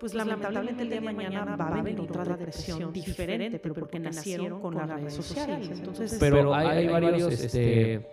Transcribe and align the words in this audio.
pues 0.00 0.14
lamentablemente 0.14 0.82
el 0.82 0.88
día 0.88 1.00
de 1.00 1.12
mañana 1.12 1.56
va 1.56 1.68
a 1.68 1.82
venir 1.82 2.00
otra 2.00 2.24
depresión 2.24 2.90
diferente, 2.90 3.58
pero 3.58 3.74
porque 3.74 4.00
nacieron 4.00 4.60
con 4.60 4.74
las 4.74 4.88
redes 4.88 5.14
sociales. 5.14 5.70
Entonces, 5.70 6.16
pero 6.18 6.54
hay, 6.54 6.88
varios, 6.88 7.30
este, 7.30 8.06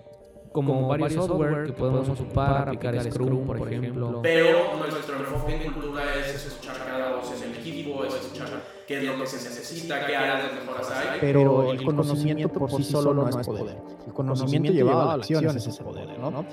como, 0.52 0.86
varios 0.89 1.13
software 1.13 1.68
que 1.68 1.73
podemos 1.73 2.10
ocupar, 2.10 2.68
aplicar 2.68 3.10
Scrum, 3.10 3.47
por 3.47 3.71
ejemplo. 3.71 4.20
Pero 4.21 4.76
nuestro 4.78 5.15
enfoque 5.15 5.65
en 5.65 5.71
cultura 5.71 6.04
es 6.20 6.46
escuchar 6.46 6.76
cada 6.86 7.15
voz 7.15 7.42
en 7.42 7.52
el 7.52 7.58
equipo, 7.58 8.04
es 8.04 8.15
escuchar 8.15 8.49
qué 8.85 8.97
es 8.97 9.04
lo 9.06 9.17
que 9.17 9.28
se 9.28 9.49
necesita, 9.49 10.06
qué 10.06 10.15
áreas 10.17 10.51
de 10.51 10.60
mejoras 10.60 10.92
hay. 10.92 11.19
Pero 11.22 11.72
el 11.72 11.85
conocimiento 11.85 12.49
por 12.49 12.69
sí 12.69 12.83
solo 12.83 13.13
no 13.13 13.29
es 13.29 13.47
poder. 13.47 13.78
El 14.06 14.13
conocimiento 14.13 14.74
llevado 14.74 15.04
a 15.04 15.06
la 15.06 15.13
acción 15.13 15.56
es 15.56 15.65
ese 15.65 15.83
poder, 15.83 16.20
¿no? 16.20 16.45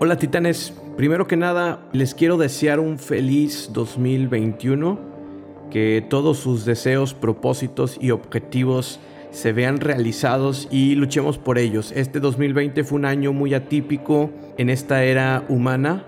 Hola 0.00 0.18
titanes, 0.18 0.72
primero 0.96 1.28
que 1.28 1.36
nada 1.36 1.78
les 1.92 2.14
quiero 2.14 2.36
desear 2.36 2.80
un 2.80 2.98
feliz 2.98 3.70
2021, 3.72 4.98
que 5.70 6.04
todos 6.10 6.38
sus 6.38 6.64
deseos, 6.64 7.14
propósitos 7.14 7.96
y 8.00 8.10
objetivos 8.10 8.98
se 9.30 9.52
vean 9.52 9.78
realizados 9.78 10.66
y 10.70 10.96
luchemos 10.96 11.38
por 11.38 11.58
ellos. 11.58 11.92
Este 11.94 12.18
2020 12.18 12.82
fue 12.82 12.98
un 12.98 13.04
año 13.04 13.32
muy 13.32 13.54
atípico 13.54 14.30
en 14.58 14.68
esta 14.68 15.04
era 15.04 15.44
humana 15.48 16.04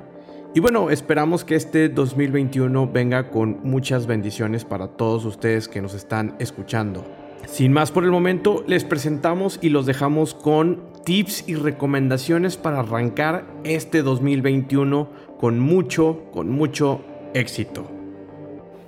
y 0.56 0.60
bueno, 0.60 0.90
esperamos 0.90 1.45
que 1.45 1.54
este 1.54 1.90
2021 1.90 2.90
venga 2.90 3.28
con 3.28 3.60
muchas 3.62 4.06
bendiciones 4.06 4.64
para 4.64 4.88
todos 4.88 5.26
ustedes 5.26 5.68
que 5.68 5.82
nos 5.82 5.92
están 5.92 6.34
escuchando. 6.38 7.04
Sin 7.46 7.73
más 7.74 7.92
por 7.92 8.04
el 8.04 8.10
momento, 8.10 8.64
les 8.66 8.82
presentamos 8.82 9.59
y 9.60 9.68
los 9.68 9.84
dejamos 9.84 10.34
con 10.34 10.95
tips 11.06 11.48
y 11.48 11.55
recomendaciones 11.55 12.56
para 12.56 12.80
arrancar 12.80 13.46
este 13.62 14.02
2021 14.02 15.09
con 15.38 15.60
mucho, 15.60 16.24
con 16.32 16.51
mucho 16.51 17.05
éxito. 17.32 17.88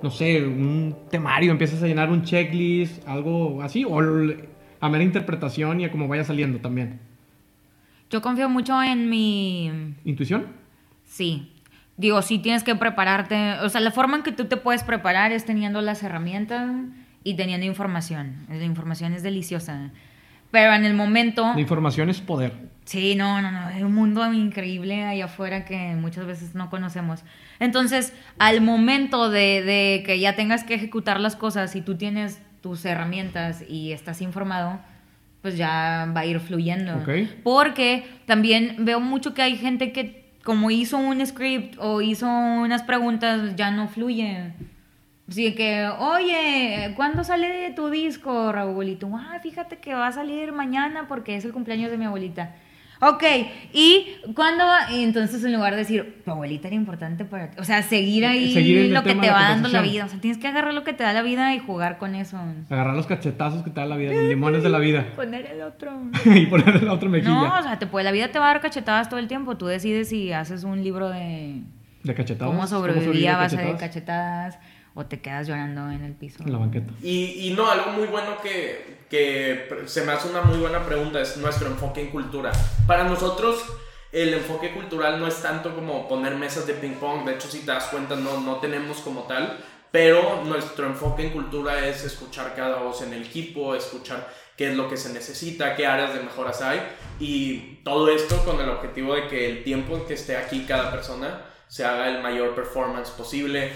No 0.03 0.11
sé, 0.11 0.43
un 0.45 0.97
temario, 1.09 1.49
empiezas 1.49 1.81
a 1.81 1.87
llenar 1.87 2.09
un 2.09 2.23
checklist, 2.23 3.07
algo 3.07 3.61
así, 3.61 3.85
o 3.85 4.01
a 4.01 4.89
mera 4.89 5.03
interpretación 5.03 5.79
y 5.79 5.85
a 5.85 5.91
cómo 5.91 6.09
vaya 6.09 6.25
saliendo 6.25 6.59
también. 6.59 6.99
Yo 8.09 8.21
confío 8.21 8.49
mucho 8.49 8.83
en 8.83 9.09
mi... 9.09 9.95
¿Intuición? 10.03 10.47
Sí. 11.05 11.53
Digo, 11.95 12.21
sí 12.21 12.39
tienes 12.39 12.63
que 12.63 12.75
prepararte. 12.75 13.53
O 13.61 13.69
sea, 13.69 13.79
la 13.79 13.91
forma 13.91 14.17
en 14.17 14.23
que 14.23 14.33
tú 14.33 14.43
te 14.45 14.57
puedes 14.57 14.83
preparar 14.83 15.31
es 15.31 15.45
teniendo 15.45 15.81
las 15.81 16.03
herramientas 16.03 16.69
y 17.23 17.35
teniendo 17.35 17.65
información. 17.65 18.45
La 18.49 18.65
información 18.65 19.13
es 19.13 19.23
deliciosa. 19.23 19.91
Pero 20.51 20.73
en 20.73 20.85
el 20.85 20.93
momento... 20.93 21.53
La 21.53 21.61
información 21.61 22.09
es 22.09 22.21
poder. 22.21 22.53
Sí, 22.85 23.15
no, 23.15 23.41
no, 23.41 23.51
no. 23.51 23.67
Hay 23.67 23.83
un 23.83 23.93
mundo 23.93 24.33
increíble 24.33 25.03
ahí 25.03 25.21
afuera 25.21 25.63
que 25.63 25.95
muchas 25.95 26.25
veces 26.25 26.55
no 26.55 26.69
conocemos. 26.69 27.23
Entonces, 27.59 28.13
al 28.39 28.61
momento 28.61 29.29
de, 29.29 29.61
de 29.61 30.03
que 30.05 30.19
ya 30.19 30.35
tengas 30.35 30.63
que 30.63 30.73
ejecutar 30.73 31.19
las 31.19 31.35
cosas 31.35 31.75
y 31.75 31.81
tú 31.81 31.97
tienes 31.97 32.41
tus 32.61 32.83
herramientas 32.85 33.63
y 33.67 33.91
estás 33.91 34.21
informado, 34.21 34.79
pues 35.41 35.55
ya 35.55 36.11
va 36.15 36.21
a 36.21 36.25
ir 36.25 36.39
fluyendo. 36.39 36.97
Okay. 36.97 37.41
Porque 37.43 38.05
también 38.25 38.77
veo 38.79 38.99
mucho 38.99 39.33
que 39.33 39.41
hay 39.41 39.55
gente 39.55 39.91
que 39.91 40.33
como 40.43 40.71
hizo 40.71 40.97
un 40.97 41.25
script 41.25 41.77
o 41.79 42.01
hizo 42.01 42.27
unas 42.27 42.83
preguntas, 42.83 43.55
ya 43.55 43.71
no 43.71 43.87
fluye. 43.87 44.53
Así 45.29 45.53
que, 45.53 45.87
oye, 45.99 46.93
¿cuándo 46.95 47.23
sale 47.23 47.71
tu 47.75 47.89
disco, 47.89 48.51
Raúl? 48.51 48.89
Y 48.89 48.95
tú, 48.95 49.15
ah, 49.15 49.39
fíjate 49.41 49.77
que 49.77 49.93
va 49.93 50.07
a 50.07 50.11
salir 50.11 50.51
mañana 50.51 51.07
porque 51.07 51.35
es 51.35 51.45
el 51.45 51.53
cumpleaños 51.53 51.91
de 51.91 51.97
mi 51.97 52.05
abuelita. 52.05 52.55
Ok, 53.01 53.23
¿y 53.71 54.07
cuándo 54.35 54.65
va? 54.65 54.91
Y 54.91 55.03
entonces 55.03 55.41
en 55.45 55.53
lugar 55.53 55.71
de 55.71 55.79
decir, 55.79 56.21
tu 56.25 56.31
abuelita 56.31 56.67
era 56.67 56.75
importante 56.75 57.23
para 57.23 57.49
ti. 57.49 57.57
O 57.61 57.63
sea, 57.63 57.81
seguir 57.81 58.25
ahí 58.25 58.53
Seguir 58.53 58.91
lo 58.91 59.03
que 59.03 59.15
te 59.15 59.29
va 59.29 59.41
dando 59.43 59.69
la 59.69 59.81
vida. 59.81 60.03
O 60.03 60.09
sea, 60.09 60.19
tienes 60.19 60.37
que 60.37 60.47
agarrar 60.47 60.73
lo 60.73 60.83
que 60.83 60.91
te 60.91 61.03
da 61.03 61.13
la 61.13 61.21
vida 61.21 61.55
y 61.55 61.59
jugar 61.59 61.97
con 61.97 62.13
eso. 62.13 62.37
Agarrar 62.69 62.95
los 62.95 63.07
cachetazos 63.07 63.63
que 63.63 63.69
te 63.69 63.79
da 63.79 63.85
la 63.85 63.95
vida, 63.95 64.11
los 64.11 64.25
limones 64.25 64.63
de 64.63 64.69
la 64.69 64.79
vida. 64.79 65.05
Poner 65.15 65.45
el 65.45 65.61
otro. 65.61 65.93
y 66.25 66.45
ponerle 66.47 66.81
la 66.81 66.93
otra 66.93 67.07
mejilla. 67.07 67.31
No, 67.31 67.59
o 67.59 67.63
sea, 67.63 67.79
te 67.79 67.87
puede, 67.87 68.03
la 68.03 68.11
vida 68.11 68.29
te 68.29 68.39
va 68.39 68.49
a 68.49 68.53
dar 68.53 68.61
cachetadas 68.61 69.07
todo 69.07 69.19
el 69.19 69.29
tiempo. 69.29 69.55
Tú 69.55 69.67
decides 69.67 70.09
si 70.09 70.33
haces 70.33 70.65
un 70.65 70.83
libro 70.83 71.09
de 71.09 71.61
¿De 72.03 72.15
cachetadas? 72.15 72.53
cómo 72.53 72.67
sobrevivir 72.67 73.29
a 73.29 73.37
base 73.37 73.57
de 73.57 73.77
cachetadas? 73.77 74.59
O 74.99 75.05
te 75.05 75.21
quedas 75.21 75.47
llorando 75.47 75.89
en 75.91 76.03
el 76.03 76.13
piso. 76.13 76.43
En 76.43 76.51
la 76.51 76.57
banqueta. 76.57 76.91
Y, 77.01 77.47
y 77.47 77.53
no, 77.55 77.71
algo 77.71 77.91
muy 77.91 78.07
bueno 78.07 78.37
que, 78.43 79.05
que 79.09 79.83
se 79.85 80.03
me 80.03 80.11
hace 80.11 80.27
una 80.27 80.41
muy 80.41 80.57
buena 80.57 80.85
pregunta 80.85 81.21
es 81.21 81.37
nuestro 81.37 81.67
enfoque 81.67 82.01
en 82.01 82.09
cultura. 82.09 82.51
Para 82.85 83.05
nosotros, 83.05 83.63
el 84.11 84.33
enfoque 84.33 84.73
cultural 84.73 85.17
no 85.17 85.27
es 85.27 85.41
tanto 85.41 85.73
como 85.73 86.05
poner 86.09 86.35
mesas 86.35 86.67
de 86.67 86.73
ping 86.73 86.95
pong, 86.95 87.25
de 87.25 87.35
hecho, 87.35 87.47
si 87.47 87.59
te 87.59 87.67
das 87.67 87.85
cuenta, 87.85 88.17
no, 88.17 88.41
no 88.41 88.57
tenemos 88.57 88.97
como 88.97 89.23
tal, 89.23 89.57
pero 89.89 90.43
nuestro 90.43 90.85
enfoque 90.87 91.27
en 91.27 91.29
cultura 91.29 91.87
es 91.87 92.03
escuchar 92.03 92.53
cada 92.53 92.79
voz 92.79 93.01
en 93.01 93.13
el 93.13 93.23
equipo, 93.23 93.75
escuchar 93.75 94.27
qué 94.57 94.71
es 94.71 94.75
lo 94.75 94.89
que 94.89 94.97
se 94.97 95.13
necesita, 95.13 95.77
qué 95.77 95.87
áreas 95.87 96.13
de 96.13 96.19
mejoras 96.19 96.61
hay, 96.61 96.81
y 97.21 97.79
todo 97.85 98.09
esto 98.09 98.43
con 98.43 98.59
el 98.59 98.67
objetivo 98.67 99.15
de 99.15 99.29
que 99.29 99.49
el 99.49 99.63
tiempo 99.63 99.95
en 99.95 100.05
que 100.05 100.15
esté 100.15 100.35
aquí 100.35 100.65
cada 100.67 100.91
persona 100.91 101.45
se 101.69 101.85
haga 101.85 102.09
el 102.09 102.21
mayor 102.21 102.55
performance 102.55 103.11
posible, 103.11 103.71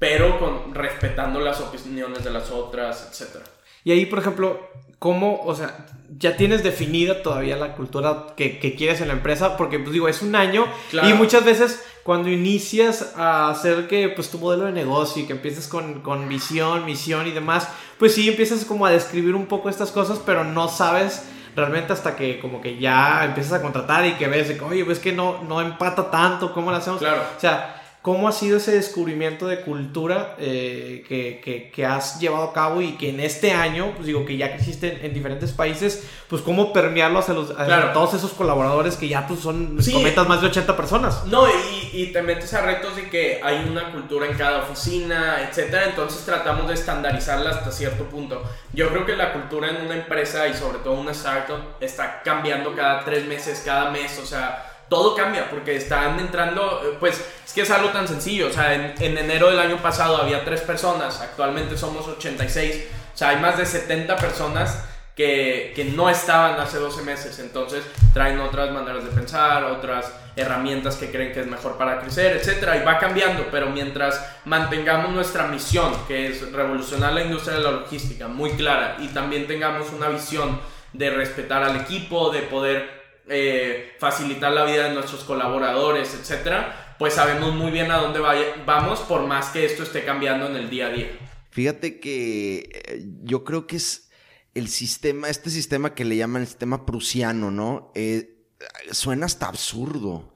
pero 0.00 0.40
con, 0.40 0.74
respetando 0.74 1.38
las 1.38 1.60
opiniones 1.60 2.24
de 2.24 2.30
las 2.30 2.50
otras, 2.50 3.06
etc. 3.12 3.44
Y 3.84 3.92
ahí, 3.92 4.06
por 4.06 4.18
ejemplo, 4.18 4.58
¿cómo, 4.98 5.40
o 5.44 5.54
sea, 5.54 5.86
ya 6.18 6.36
tienes 6.36 6.62
definida 6.62 7.22
todavía 7.22 7.56
la 7.56 7.74
cultura 7.76 8.26
que, 8.36 8.58
que 8.58 8.74
quieres 8.74 9.00
en 9.02 9.08
la 9.08 9.14
empresa? 9.14 9.56
Porque, 9.58 9.78
pues 9.78 9.92
digo, 9.92 10.08
es 10.08 10.22
un 10.22 10.34
año 10.34 10.66
Claro. 10.90 11.08
y 11.08 11.12
muchas 11.12 11.44
veces 11.44 11.84
cuando 12.02 12.30
inicias 12.30 13.12
a 13.16 13.50
hacer 13.50 13.88
que, 13.88 14.08
pues, 14.08 14.30
tu 14.30 14.38
modelo 14.38 14.64
de 14.64 14.72
negocio 14.72 15.22
y 15.22 15.26
que 15.26 15.34
empieces 15.34 15.68
con, 15.68 16.00
con 16.00 16.28
visión, 16.30 16.86
misión 16.86 17.26
y 17.26 17.30
demás, 17.30 17.68
pues 17.98 18.14
sí, 18.14 18.26
empiezas 18.28 18.64
como 18.64 18.86
a 18.86 18.90
describir 18.90 19.34
un 19.34 19.46
poco 19.46 19.68
estas 19.68 19.90
cosas, 19.92 20.18
pero 20.24 20.44
no 20.44 20.68
sabes 20.68 21.24
realmente 21.54 21.92
hasta 21.92 22.16
que 22.16 22.40
como 22.40 22.62
que 22.62 22.78
ya 22.78 23.22
empiezas 23.24 23.52
a 23.52 23.60
contratar 23.62 24.06
y 24.06 24.14
que 24.14 24.28
ves, 24.28 24.58
oye, 24.62 24.84
pues 24.84 24.98
que 24.98 25.12
no, 25.12 25.42
no 25.42 25.60
empata 25.60 26.10
tanto, 26.10 26.54
¿cómo 26.54 26.70
lo 26.70 26.78
hacemos? 26.78 27.00
Claro. 27.00 27.22
O 27.36 27.40
sea, 27.40 27.79
¿cómo 28.02 28.28
ha 28.28 28.32
sido 28.32 28.56
ese 28.56 28.72
descubrimiento 28.72 29.46
de 29.46 29.60
cultura 29.60 30.34
eh, 30.38 31.04
que, 31.06 31.40
que- 31.44 31.70
que 31.70 31.84
has 31.84 32.18
llevado 32.18 32.44
a 32.44 32.52
cabo 32.54 32.80
y 32.80 32.92
que 32.92 33.10
en 33.10 33.20
este 33.20 33.52
año, 33.52 33.92
pues 33.94 34.06
digo, 34.06 34.24
que 34.24 34.38
ya 34.38 34.48
que 34.48 34.54
existe 34.56 34.94
en, 35.00 35.04
en 35.06 35.12
diferentes 35.14 35.52
países, 35.52 36.08
pues 36.28 36.40
cómo 36.40 36.72
permearlo 36.72 37.18
hacia, 37.18 37.34
los, 37.34 37.50
hacia 37.50 37.66
Claro. 37.66 37.92
todos 37.92 38.14
esos 38.14 38.32
colaboradores 38.32 38.96
que 38.96 39.06
ya 39.08 39.26
pues 39.26 39.40
son, 39.40 39.76
Sí. 39.82 39.92
comentas, 39.92 40.26
más 40.26 40.40
de 40.40 40.46
80 40.46 40.76
personas? 40.76 41.26
No, 41.26 41.46
y, 41.46 41.90
y 41.92 42.06
te 42.12 42.22
metes 42.22 42.54
a 42.54 42.62
retos 42.62 42.96
de 42.96 43.10
que 43.10 43.40
hay 43.42 43.66
una 43.68 43.92
cultura 43.92 44.26
en 44.26 44.34
cada 44.38 44.62
oficina, 44.62 45.46
etcétera. 45.48 45.84
Entonces 45.86 46.24
tratamos 46.24 46.68
de 46.68 46.74
estandarizarla 46.74 47.50
hasta 47.50 47.70
cierto 47.70 48.04
punto. 48.04 48.42
Yo 48.72 48.88
creo 48.88 49.04
que 49.04 49.14
la 49.16 49.34
cultura 49.34 49.68
en 49.68 49.84
una 49.84 49.96
empresa 49.96 50.48
y 50.48 50.54
sobre 50.54 50.78
todo 50.78 50.94
una 50.94 51.10
startup 51.12 51.60
está 51.80 52.22
cambiando 52.22 52.74
cada 52.74 53.04
tres 53.04 53.26
meses, 53.26 53.60
cada 53.64 53.90
mes. 53.90 54.18
O 54.18 54.24
sea, 54.24 54.69
todo 54.90 55.14
cambia 55.14 55.48
porque 55.48 55.76
están 55.76 56.20
entrando, 56.20 56.82
eh, 56.84 56.96
pues 57.00 57.24
es 57.46 57.52
que 57.54 57.62
es 57.62 57.70
algo 57.70 57.88
tan 57.88 58.06
sencillo. 58.06 58.48
O 58.48 58.52
sea, 58.52 58.74
en, 58.74 58.94
en 59.00 59.16
enero 59.16 59.48
del 59.48 59.60
año 59.60 59.78
pasado 59.78 60.18
había 60.18 60.44
tres 60.44 60.60
personas, 60.60 61.20
actualmente 61.22 61.78
somos 61.78 62.06
86. 62.06 62.84
O 63.14 63.16
sea, 63.16 63.30
hay 63.30 63.38
más 63.38 63.56
de 63.56 63.64
70 63.64 64.16
personas 64.16 64.84
que, 65.16 65.72
que 65.74 65.84
no 65.84 66.10
estaban 66.10 66.60
hace 66.60 66.78
12 66.78 67.02
meses. 67.02 67.38
Entonces 67.38 67.84
traen 68.12 68.40
otras 68.40 68.70
maneras 68.72 69.04
de 69.04 69.10
pensar, 69.10 69.64
otras 69.64 70.12
herramientas 70.36 70.96
que 70.96 71.10
creen 71.10 71.32
que 71.32 71.40
es 71.40 71.46
mejor 71.46 71.76
para 71.76 72.00
crecer, 72.00 72.36
etcétera, 72.36 72.76
y 72.76 72.84
va 72.84 72.98
cambiando, 72.98 73.46
pero 73.50 73.68
mientras 73.68 74.24
mantengamos 74.44 75.10
nuestra 75.10 75.46
misión, 75.46 75.92
que 76.06 76.28
es 76.28 76.52
revolucionar 76.52 77.12
la 77.12 77.22
industria 77.22 77.56
de 77.56 77.62
la 77.62 77.70
logística, 77.72 78.28
muy 78.28 78.50
clara, 78.52 78.96
y 79.00 79.08
también 79.08 79.46
tengamos 79.46 79.90
una 79.92 80.08
visión 80.08 80.60
de 80.92 81.10
respetar 81.10 81.62
al 81.62 81.76
equipo, 81.76 82.30
de 82.30 82.42
poder 82.42 82.99
eh, 83.30 83.92
facilitar 83.98 84.52
la 84.52 84.64
vida 84.64 84.88
de 84.88 84.94
nuestros 84.94 85.24
colaboradores, 85.24 86.14
etcétera, 86.14 86.96
pues 86.98 87.14
sabemos 87.14 87.54
muy 87.54 87.70
bien 87.70 87.90
a 87.90 87.96
dónde 87.96 88.20
vamos, 88.66 89.00
por 89.00 89.26
más 89.26 89.48
que 89.48 89.64
esto 89.64 89.84
esté 89.84 90.04
cambiando 90.04 90.46
en 90.46 90.56
el 90.56 90.68
día 90.68 90.88
a 90.88 90.90
día. 90.90 91.08
Fíjate 91.50 92.00
que 92.00 92.70
eh, 92.86 93.06
yo 93.22 93.44
creo 93.44 93.66
que 93.66 93.76
es 93.76 94.10
el 94.54 94.68
sistema, 94.68 95.28
este 95.28 95.48
sistema 95.50 95.94
que 95.94 96.04
le 96.04 96.16
llaman 96.16 96.42
el 96.42 96.48
sistema 96.48 96.84
prusiano, 96.84 97.50
¿no? 97.50 97.92
Eh, 97.94 98.44
suena 98.90 99.26
hasta 99.26 99.46
absurdo. 99.46 100.34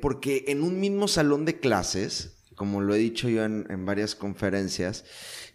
Porque 0.00 0.46
en 0.48 0.62
un 0.62 0.80
mismo 0.80 1.06
salón 1.06 1.44
de 1.44 1.60
clases, 1.60 2.40
como 2.60 2.82
lo 2.82 2.94
he 2.94 2.98
dicho 2.98 3.28
yo 3.28 3.44
en, 3.44 3.66
en 3.70 3.86
varias 3.86 4.14
conferencias, 4.14 5.04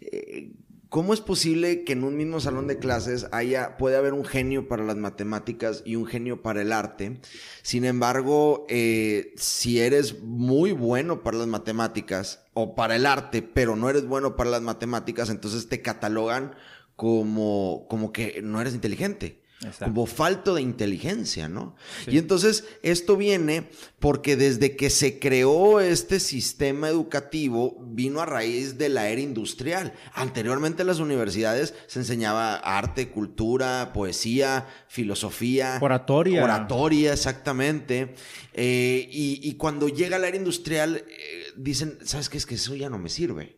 eh, 0.00 0.50
¿cómo 0.96 1.12
es 1.12 1.20
posible 1.20 1.84
que 1.84 1.92
en 1.92 2.04
un 2.04 2.16
mismo 2.16 2.40
salón 2.40 2.68
de 2.68 2.78
clases 2.78 3.26
haya, 3.30 3.76
puede 3.76 3.98
haber 3.98 4.14
un 4.14 4.24
genio 4.24 4.66
para 4.66 4.82
las 4.82 4.96
matemáticas 4.96 5.82
y 5.84 5.94
un 5.94 6.06
genio 6.06 6.40
para 6.40 6.62
el 6.62 6.72
arte? 6.72 7.20
Sin 7.60 7.84
embargo, 7.84 8.64
eh, 8.70 9.34
si 9.36 9.78
eres 9.78 10.22
muy 10.22 10.72
bueno 10.72 11.22
para 11.22 11.36
las 11.36 11.48
matemáticas 11.48 12.46
o 12.54 12.74
para 12.74 12.96
el 12.96 13.04
arte, 13.04 13.42
pero 13.42 13.76
no 13.76 13.90
eres 13.90 14.06
bueno 14.06 14.36
para 14.36 14.48
las 14.48 14.62
matemáticas, 14.62 15.28
entonces 15.28 15.68
te 15.68 15.82
catalogan 15.82 16.54
como, 16.96 17.84
como 17.90 18.10
que 18.10 18.40
no 18.42 18.62
eres 18.62 18.72
inteligente. 18.72 19.42
Como 19.82 20.06
falto 20.06 20.54
de 20.54 20.62
inteligencia, 20.62 21.48
¿no? 21.48 21.76
Y 22.06 22.18
entonces 22.18 22.64
esto 22.82 23.16
viene 23.16 23.70
porque 23.98 24.36
desde 24.36 24.76
que 24.76 24.90
se 24.90 25.18
creó 25.18 25.80
este 25.80 26.20
sistema 26.20 26.88
educativo 26.88 27.82
vino 27.86 28.20
a 28.20 28.26
raíz 28.26 28.76
de 28.76 28.90
la 28.90 29.08
era 29.08 29.20
industrial. 29.20 29.94
Anteriormente 30.12 30.82
en 30.82 30.88
las 30.88 30.98
universidades 30.98 31.74
se 31.86 32.00
enseñaba 32.00 32.56
arte, 32.56 33.08
cultura, 33.08 33.92
poesía, 33.94 34.66
filosofía. 34.88 35.78
Oratoria. 35.80 36.44
Oratoria, 36.44 37.14
exactamente. 37.14 38.14
Eh, 38.52 39.08
y, 39.10 39.54
cuando 39.54 39.88
llega 39.88 40.18
la 40.18 40.28
era 40.28 40.36
industrial, 40.36 40.96
eh, 41.08 41.46
dicen, 41.56 41.98
¿sabes 42.04 42.28
qué? 42.28 42.36
Es 42.36 42.46
que 42.46 42.56
eso 42.56 42.74
ya 42.74 42.90
no 42.90 42.98
me 42.98 43.08
sirve. 43.08 43.56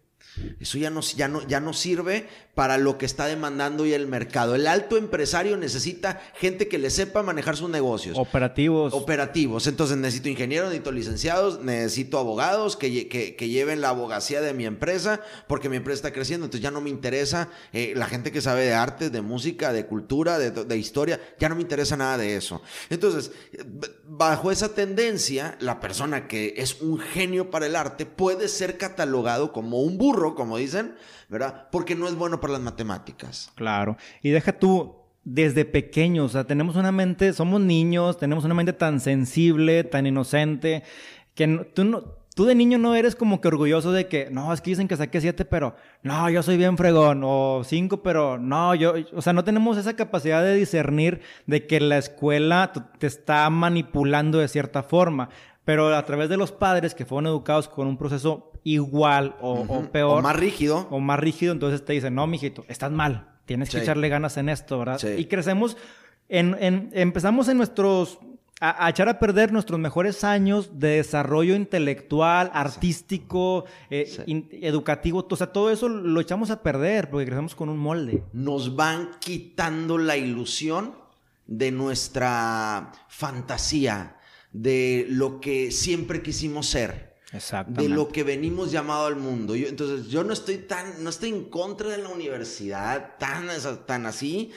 Eso 0.61 0.79
ya 0.79 0.91
no, 0.91 1.01
ya, 1.01 1.29
no, 1.29 1.47
ya 1.47 1.61
no 1.61 1.73
sirve 1.73 2.27
para 2.55 2.77
lo 2.77 2.99
que 2.99 3.07
está 3.07 3.27
demandando 3.27 3.85
hoy 3.85 3.93
el 3.93 4.09
mercado. 4.09 4.57
El 4.57 4.67
alto 4.67 4.97
empresario 4.97 5.57
necesita 5.57 6.21
gente 6.35 6.67
que 6.67 6.79
le 6.79 6.91
sepa 6.91 7.23
manejar 7.23 7.57
sus 7.57 7.71
negocios. 7.71 8.19
Operativos. 8.19 8.93
Operativos. 8.93 9.69
Entonces 9.69 9.97
necesito 9.97 10.29
ingenieros, 10.29 10.69
necesito 10.69 10.91
licenciados, 10.91 11.61
necesito 11.63 12.19
abogados 12.19 12.77
que, 12.77 13.09
que, 13.09 13.49
lleven 13.49 13.81
la 13.81 13.91
abogacía 13.91 14.41
de 14.41 14.55
mi 14.55 14.67
empresa 14.67 15.21
porque 15.47 15.69
mi 15.69 15.77
empresa 15.77 15.99
está 15.99 16.13
creciendo. 16.13 16.47
Entonces 16.47 16.63
ya 16.63 16.73
no 16.73 16.81
me 16.81 16.91
interesa 16.91 17.49
eh, 17.73 17.93
la 17.95 18.07
gente 18.07 18.33
que 18.33 18.41
sabe 18.41 18.65
de 18.65 18.75
arte, 18.75 19.09
de 19.09 19.23
música, 19.23 19.73
de 19.73 19.87
cultura, 19.87 20.39
de, 20.39 20.51
de 20.51 20.77
historia. 20.77 21.21
Ya 21.39 21.49
no 21.49 21.55
me 21.55 21.63
interesa 21.63 21.97
nada 21.97 22.19
de 22.19 22.35
eso. 22.35 22.61
Entonces, 22.91 23.31
bajo 24.05 24.51
esa 24.51 24.75
tendencia, 24.75 25.57
la 25.61 25.79
persona 25.79 26.27
que 26.27 26.55
es 26.57 26.81
un 26.81 26.99
genio 26.99 27.51
para 27.51 27.67
el 27.67 27.77
arte 27.77 28.05
puede 28.05 28.49
ser 28.49 28.79
catalogado 28.79 29.53
como 29.53 29.81
un 29.81 29.97
burro, 29.97 30.28
como 30.35 30.57
dicen 30.57 30.95
¿verdad? 31.29 31.69
Porque 31.71 31.95
no 31.95 32.09
es 32.09 32.15
bueno 32.15 32.41
para 32.41 32.55
las 32.55 32.63
matemáticas. 32.63 33.53
Claro. 33.55 33.97
Y 34.23 34.31
deja 34.31 34.53
tú, 34.53 34.97
desde 35.25 35.65
pequeños, 35.65 36.27
o 36.27 36.29
sea, 36.31 36.45
tenemos 36.45 36.77
una 36.77 36.93
mente, 36.93 37.33
somos 37.33 37.61
niños, 37.61 38.19
tenemos 38.19 38.45
una 38.45 38.55
mente 38.55 38.73
tan 38.73 39.01
sensible, 39.01 39.85
tan 39.85 40.07
inocente, 40.07 40.83
que 41.35 41.47
tú 41.75 41.85
no... 41.85 42.19
Tú 42.35 42.45
de 42.45 42.55
niño 42.55 42.79
no 42.79 42.95
eres 42.95 43.17
como 43.17 43.41
que 43.41 43.49
orgulloso 43.49 43.91
de 43.91 44.07
que, 44.07 44.29
no, 44.31 44.53
es 44.53 44.61
que 44.61 44.71
dicen 44.71 44.87
que 44.87 44.97
saqué 44.97 45.21
siete, 45.21 45.45
pero 45.45 45.75
no, 46.05 46.31
yo 46.31 46.41
soy 46.45 46.57
bien 46.57 46.77
fregón, 46.77 47.23
o 47.25 47.63
cinco, 47.65 48.01
pero 48.05 48.39
no, 48.39 48.77
yo, 48.77 48.95
o 49.13 49.23
sea, 49.23 49.33
no 49.33 49.43
tenemos 49.43 49.77
esa 49.77 49.97
capacidad 49.97 50.41
de 50.45 50.55
discernir 50.55 51.21
de 51.47 51.67
que 51.67 51.81
la 51.81 51.99
escuela 51.99 52.73
te 53.01 53.09
está 53.09 53.51
manipulando 53.51 54.39
de 54.39 54.47
cierta 54.47 54.85
forma 54.85 55.31
pero 55.69 55.95
a 55.95 56.03
través 56.07 56.31
de 56.31 56.39
los 56.39 56.51
padres 56.51 56.95
que 56.95 57.05
fueron 57.05 57.27
educados 57.27 57.69
con 57.69 57.87
un 57.87 57.99
proceso 57.99 58.53
igual 58.65 59.37
o, 59.43 59.83
peor. 59.93 60.21
O 60.21 60.23
más 60.23 60.35
rígido. 60.35 60.89
O 60.91 60.99
más 60.99 61.21
rígido, 61.21 61.53
entonces 61.53 61.85
te 61.85 61.93
dicen, 61.93 62.15
no, 62.15 62.27
mijito, 62.27 62.65
estás 62.69 62.91
mal, 62.91 63.33
tienes 63.45 63.69
que 63.69 63.81
echarle 63.81 64.09
ganas 64.09 64.39
en 64.39 64.49
esto, 64.49 64.79
¿verdad? 64.79 64.99
Y 65.19 65.27
crecemos, 65.27 65.77
en, 66.31 66.57
empezamos 66.95 67.49
en 67.49 67.59
nuestros, 67.59 68.19
a, 68.63 68.89
echar 68.89 69.11
a 69.11 69.19
perder 69.19 69.53
nuestros 69.53 69.79
mejores 69.79 70.25
años 70.25 70.81
de 70.81 70.89
desarrollo 70.89 71.55
intelectual, 71.55 72.51
artístico, 72.55 73.67
eh, 73.91 74.11
educativo, 74.63 75.27
o 75.31 75.37
sea, 75.37 75.53
todo 75.53 75.71
eso 75.71 75.91
lo 75.91 76.19
echamos 76.23 76.51
a 76.51 76.63
perder 76.63 77.11
porque 77.11 77.27
crecemos 77.27 77.55
con 77.55 77.69
un 77.69 77.77
molde. 77.77 78.23
Nos 78.33 78.75
van 78.75 79.11
quitando 79.21 79.99
la 79.99 80.17
ilusión 80.17 80.95
de 81.47 81.73
nuestra 81.73 82.91
fantasía 83.09 84.15
de 84.63 85.07
lo 85.09 85.41
que 85.41 85.71
siempre 85.71 86.23
quisimos 86.23 86.67
ser. 86.67 87.09
De 87.67 87.89
lo 87.89 88.09
que 88.09 88.25
venimos 88.25 88.73
llamado 88.73 89.07
al 89.07 89.17
mundo. 89.17 89.55
Yo, 89.55 89.69
entonces, 89.69 90.09
yo 90.09 90.25
no 90.25 90.33
estoy 90.33 90.57
tan, 90.59 91.05
no 91.05 91.11
estoy 91.11 91.29
en 91.29 91.45
contra 91.45 91.91
de 91.91 91.99
la 91.99 92.09
universidad 92.09 93.19
tan, 93.19 93.49
tan 93.87 94.07
así, 94.07 94.51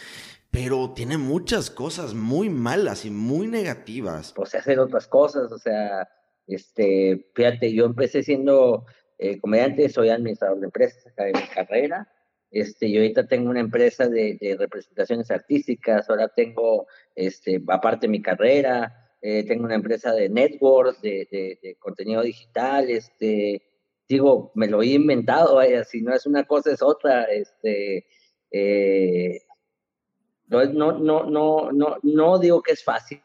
pero 0.50 0.92
tiene 0.92 1.18
muchas 1.18 1.69
cosas 1.69 2.13
muy 2.13 2.50
malas 2.50 3.06
y 3.06 3.12
muy 3.12 3.48
negativas. 3.48 4.33
Pues 4.33 4.56
hacer 4.56 4.80
otras 4.80 5.07
cosas, 5.07 5.51
o 5.51 5.59
sea, 5.59 6.07
este, 6.47 7.30
fíjate, 7.36 7.74
yo 7.74 7.86
empecé 7.86 8.24
siendo 8.24 8.86
eh, 9.19 9.39
comediante, 9.39 9.89
soy 9.89 10.09
administrador 10.09 10.59
de 10.62 10.65
empresas, 10.65 11.06
acabé 11.07 11.33
mi 11.33 11.47
carrera. 11.54 12.09
Este, 12.50 12.89
yo 12.89 13.01
ahorita 13.01 13.27
tengo 13.27 13.50
una 13.50 13.59
empresa 13.59 14.07
de, 14.07 14.38
de 14.39 14.56
representaciones 14.57 15.30
artísticas, 15.30 16.09
ahora 16.09 16.30
tengo, 16.30 16.88
este, 17.15 17.62
aparte 17.68 18.07
mi 18.07 18.21
carrera, 18.21 19.00
eh, 19.21 19.45
tengo 19.45 19.65
una 19.65 19.75
empresa 19.75 20.13
de 20.13 20.29
networks, 20.29 21.01
de, 21.01 21.27
de, 21.62 21.75
contenido 21.75 22.23
digital, 22.23 22.89
este, 22.89 23.62
digo, 24.09 24.51
me 24.56 24.68
lo 24.68 24.81
he 24.81 24.88
inventado, 24.88 25.56
vaya, 25.56 25.83
si 25.83 26.01
no 26.01 26.13
es 26.13 26.25
una 26.25 26.44
cosa 26.45 26.71
es 26.71 26.81
otra, 26.81 27.25
este, 27.25 28.07
eh, 28.50 29.41
no, 30.47 30.65
no, 30.65 31.23
no, 31.23 31.71
no, 31.71 31.97
no, 32.01 32.39
digo 32.39 32.62
que 32.62 32.73
es 32.73 32.83
fácil, 32.83 33.21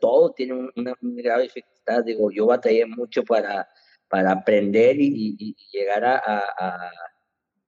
todo 0.00 0.32
tiene 0.32 0.54
una, 0.54 0.94
una 1.02 1.22
grave 1.22 1.42
dificultad, 1.44 2.04
digo, 2.04 2.30
yo 2.30 2.46
batallé 2.46 2.86
mucho 2.86 3.24
para, 3.24 3.68
para 4.08 4.32
aprender 4.32 4.96
y, 4.98 5.56
llegar 5.72 6.04
a, 6.04 6.22
a, 6.24 6.90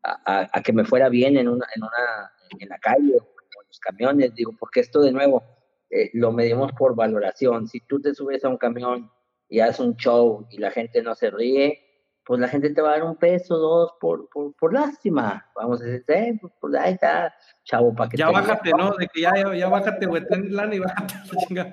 a, 0.02 0.50
a, 0.52 0.62
que 0.62 0.72
me 0.72 0.84
fuera 0.84 1.08
bien 1.08 1.36
en 1.36 1.48
una, 1.48 1.66
en 1.74 1.82
una, 1.82 2.32
en 2.60 2.68
la 2.68 2.78
calle, 2.78 3.16
o 3.16 3.62
en 3.62 3.66
los 3.66 3.78
camiones, 3.80 4.34
digo, 4.34 4.54
porque 4.58 4.80
esto 4.80 5.02
de 5.02 5.12
nuevo, 5.12 5.42
eh, 5.94 6.10
lo 6.12 6.32
medimos 6.32 6.72
por 6.72 6.96
valoración. 6.96 7.68
Si 7.68 7.78
tú 7.78 8.00
te 8.00 8.12
subes 8.14 8.44
a 8.44 8.48
un 8.48 8.56
camión 8.56 9.12
y 9.48 9.60
haces 9.60 9.78
un 9.78 9.94
show 9.94 10.44
y 10.50 10.58
la 10.58 10.72
gente 10.72 11.00
no 11.02 11.14
se 11.14 11.30
ríe, 11.30 11.80
pues 12.26 12.40
la 12.40 12.48
gente 12.48 12.70
te 12.70 12.82
va 12.82 12.88
a 12.88 12.92
dar 12.98 13.04
un 13.04 13.14
peso, 13.14 13.56
dos, 13.56 13.92
por, 14.00 14.28
por, 14.28 14.52
por 14.56 14.74
lástima. 14.74 15.48
Vamos 15.54 15.80
a 15.80 15.84
decir, 15.84 16.04
eh, 16.08 16.36
pues, 16.40 16.52
pues 16.60 16.74
ahí 16.74 16.94
está, 16.94 17.32
chavo, 17.62 17.94
para 17.94 18.10
que 18.10 18.16
Ya 18.16 18.28
bájate, 18.28 18.70
¿no? 18.76 18.96
De 18.96 19.06
que 19.06 19.20
ya, 19.20 19.32
ya, 19.54 19.68
bájate, 19.68 20.06
güey, 20.06 20.26
ten 20.26 20.52
lana 20.56 20.74
y 20.74 20.80
bájate 20.80 21.14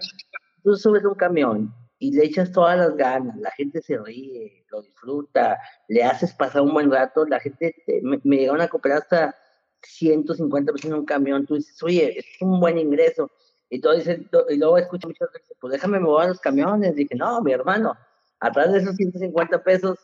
Tú 0.64 0.76
subes 0.76 1.04
un 1.04 1.16
camión 1.16 1.74
y 1.98 2.14
le 2.14 2.26
echas 2.26 2.52
todas 2.52 2.78
las 2.78 2.96
ganas, 2.96 3.36
la 3.38 3.50
gente 3.52 3.82
se 3.82 3.98
ríe, 3.98 4.66
lo 4.70 4.84
disfruta, 4.84 5.58
le 5.88 6.04
haces 6.04 6.32
pasar 6.36 6.62
un 6.62 6.74
buen 6.74 6.92
rato, 6.92 7.26
la 7.26 7.40
gente, 7.40 7.74
me, 8.04 8.20
me 8.24 8.38
llegaron 8.38 8.62
a 8.62 8.68
cooperar 8.68 9.00
hasta 9.00 9.36
150 9.82 10.74
pesos 10.74 10.92
en 10.92 10.98
un 10.98 11.06
camión, 11.06 11.48
tú 11.48 11.56
dices, 11.56 11.82
oye, 11.82 12.20
es 12.20 12.26
un 12.40 12.60
buen 12.60 12.78
ingreso, 12.78 13.32
y, 13.72 13.80
todo 13.80 13.96
dice, 13.96 14.28
y 14.50 14.58
luego 14.58 14.78
escucho 14.78 15.08
muchas 15.08 15.32
veces, 15.32 15.56
pues 15.60 15.72
déjame 15.72 15.98
mover 15.98 16.28
los 16.28 16.42
camiones. 16.42 16.94
Dije, 16.94 17.16
no, 17.16 17.42
mi 17.42 17.54
hermano, 17.54 17.96
atrás 18.42 18.74
de 18.74 18.80
esos 18.80 18.98
150 18.98 19.64
pesos, 19.64 19.98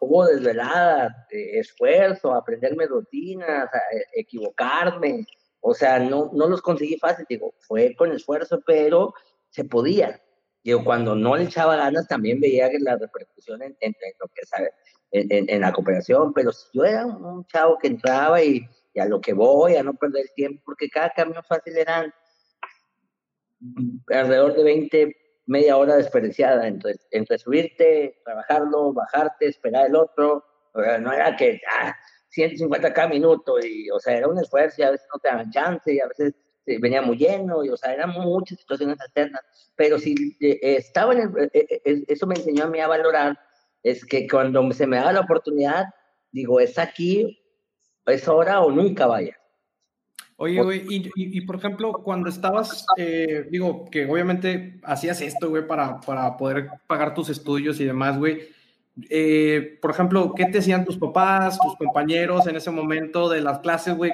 hubo 0.00 0.24
desvelada, 0.26 1.26
eh, 1.30 1.58
esfuerzo, 1.58 2.32
aprenderme 2.32 2.86
rutinas, 2.86 3.68
e, 3.92 4.20
equivocarme. 4.20 5.26
O 5.60 5.74
sea, 5.74 5.98
no, 5.98 6.30
no 6.32 6.48
los 6.48 6.62
conseguí 6.62 6.96
fácil, 6.96 7.26
digo, 7.28 7.52
fue 7.58 7.96
con 7.96 8.12
esfuerzo, 8.12 8.62
pero 8.64 9.12
se 9.50 9.64
podía. 9.64 10.22
Digo, 10.62 10.84
cuando 10.84 11.16
no 11.16 11.36
le 11.36 11.44
echaba 11.44 11.74
ganas, 11.74 12.06
también 12.06 12.40
veía 12.40 12.70
que 12.70 12.78
la 12.78 12.96
repercusión 12.96 13.62
en, 13.62 13.96
lo 14.20 14.28
que 14.28 14.46
sabe, 14.46 14.70
en, 15.10 15.50
en, 15.50 15.60
la 15.60 15.72
cooperación, 15.72 16.32
pero 16.32 16.52
si 16.52 16.68
yo 16.72 16.84
era 16.84 17.04
un, 17.04 17.44
chavo 17.46 17.78
que 17.78 17.88
entraba 17.88 18.40
y, 18.40 18.64
a 18.96 19.06
lo 19.06 19.20
que 19.20 19.32
voy, 19.32 19.74
a 19.74 19.82
no 19.82 19.94
perder 19.94 20.26
tiempo, 20.36 20.62
porque 20.64 20.88
cada 20.88 21.10
camión 21.10 21.42
fácil 21.48 21.76
eran 21.76 22.12
alrededor 24.08 24.54
de 24.54 24.64
20, 24.64 25.16
media 25.46 25.76
hora 25.76 25.96
desperdiciada 25.96 26.66
entre, 26.66 26.94
entre 27.10 27.38
subirte, 27.38 28.20
trabajarlo, 28.24 28.92
bajarte, 28.92 29.46
esperar 29.46 29.86
el 29.86 29.96
otro. 29.96 30.44
no 30.74 31.12
era 31.12 31.36
que 31.36 31.60
ah, 31.80 31.94
150 32.32 33.08
minutos, 33.08 33.64
y, 33.64 33.90
o 33.90 34.00
sea, 34.00 34.16
era 34.16 34.28
un 34.28 34.38
esfuerzo 34.38 34.76
y 34.80 34.84
a 34.84 34.90
veces 34.90 35.06
no 35.12 35.20
te 35.20 35.28
daban 35.28 35.50
chance 35.50 35.92
y 35.92 36.00
a 36.00 36.08
veces 36.08 36.34
venía 36.64 37.02
muy 37.02 37.16
lleno, 37.16 37.64
y, 37.64 37.68
o 37.68 37.76
sea, 37.76 37.92
eran 37.92 38.10
muchas 38.10 38.58
situaciones 38.58 39.00
alternas. 39.00 39.42
Pero 39.76 39.98
si 39.98 40.14
eh, 40.40 40.58
estaba 40.62 41.12
en 41.12 41.20
el, 41.20 41.50
eh, 41.52 41.80
eh, 41.84 42.04
eso 42.08 42.26
me 42.26 42.36
enseñó 42.36 42.64
a 42.64 42.68
mí 42.68 42.80
a 42.80 42.88
valorar, 42.88 43.38
es 43.82 44.04
que 44.04 44.28
cuando 44.28 44.70
se 44.72 44.86
me 44.86 44.96
da 44.96 45.12
la 45.12 45.20
oportunidad, 45.20 45.86
digo, 46.30 46.60
es 46.60 46.78
aquí, 46.78 47.38
es 48.06 48.26
ahora 48.28 48.60
o 48.60 48.70
nunca 48.70 49.06
vaya. 49.06 49.36
Oye, 50.36 50.60
güey, 50.60 50.84
y, 50.88 51.10
y, 51.14 51.40
por 51.42 51.56
ejemplo, 51.56 51.92
cuando 51.92 52.28
estabas, 52.28 52.86
eh, 52.96 53.46
digo, 53.50 53.88
que 53.90 54.06
obviamente 54.06 54.80
hacías 54.82 55.20
esto, 55.20 55.50
güey, 55.50 55.66
para, 55.66 56.00
para 56.00 56.36
poder 56.36 56.68
pagar 56.86 57.14
tus 57.14 57.28
estudios 57.28 57.78
y 57.80 57.84
demás, 57.84 58.18
güey. 58.18 58.40
Eh, 59.08 59.78
por 59.80 59.90
ejemplo, 59.90 60.34
¿qué 60.34 60.46
te 60.46 60.58
decían 60.58 60.84
tus 60.84 60.98
papás, 60.98 61.58
tus 61.58 61.76
compañeros 61.76 62.46
en 62.46 62.56
ese 62.56 62.70
momento 62.70 63.28
de 63.28 63.40
las 63.40 63.60
clases, 63.60 63.96
güey? 63.96 64.12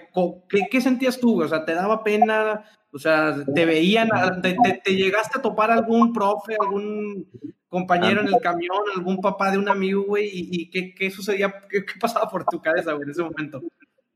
¿Qué, 0.48 0.68
¿Qué, 0.70 0.80
sentías 0.80 1.18
tú, 1.18 1.34
güey? 1.34 1.46
O 1.46 1.48
sea, 1.48 1.64
¿te 1.64 1.74
daba 1.74 2.04
pena? 2.04 2.64
O 2.92 2.98
sea, 2.98 3.34
¿te 3.54 3.64
veían? 3.64 4.08
¿Te, 4.42 4.56
te, 4.84 4.94
llegaste 4.94 5.38
a 5.38 5.42
topar 5.42 5.70
algún 5.70 6.12
profe, 6.12 6.56
algún 6.60 7.28
compañero 7.68 8.20
en 8.20 8.28
el 8.28 8.40
camión, 8.40 8.78
algún 8.94 9.20
papá 9.20 9.50
de 9.50 9.58
un 9.58 9.68
amigo, 9.68 10.04
güey? 10.04 10.26
¿Y, 10.26 10.48
y 10.50 10.70
qué, 10.70 10.94
qué, 10.94 11.10
sucedía? 11.10 11.52
¿Qué, 11.68 11.84
¿Qué, 11.84 11.94
pasaba 12.00 12.30
por 12.30 12.44
tu 12.44 12.60
cabeza, 12.62 12.92
güey, 12.92 13.04
en 13.04 13.10
ese 13.10 13.22
momento? 13.22 13.60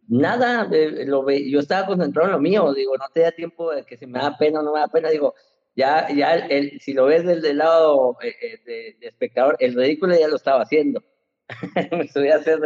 Nada, 0.09 0.69
eh, 0.73 1.05
lo 1.07 1.29
yo 1.31 1.61
estaba 1.61 1.87
concentrado 1.87 2.29
en 2.29 2.33
lo 2.33 2.41
mío, 2.41 2.73
digo, 2.75 2.97
no 2.97 3.07
te 3.13 3.21
da 3.21 3.33
tiempo 3.33 3.73
de 3.73 3.85
que 3.85 3.97
si 3.97 4.07
me 4.07 4.19
da 4.19 4.37
pena 4.37 4.61
o 4.61 4.63
no 4.63 4.73
me 4.73 4.81
da 4.81 4.89
pena, 4.89 5.11
digo, 5.11 5.35
ya, 5.75 6.09
ya 6.15 6.35
el, 6.35 6.81
si 6.81 6.93
lo 6.93 7.07
ves 7.07 7.25
del, 7.25 7.57
lado 7.57 8.19
eh, 8.23 8.35
eh, 8.43 8.97
de, 9.01 9.07
espectador, 9.07 9.57
el 9.59 9.75
ridículo 9.75 10.15
ya 10.19 10.29
lo 10.29 10.37
estaba 10.37 10.63
haciendo. 10.63 11.03
me 11.93 12.09
subí 12.09 12.29
a 12.29 12.37
hacer. 12.37 12.61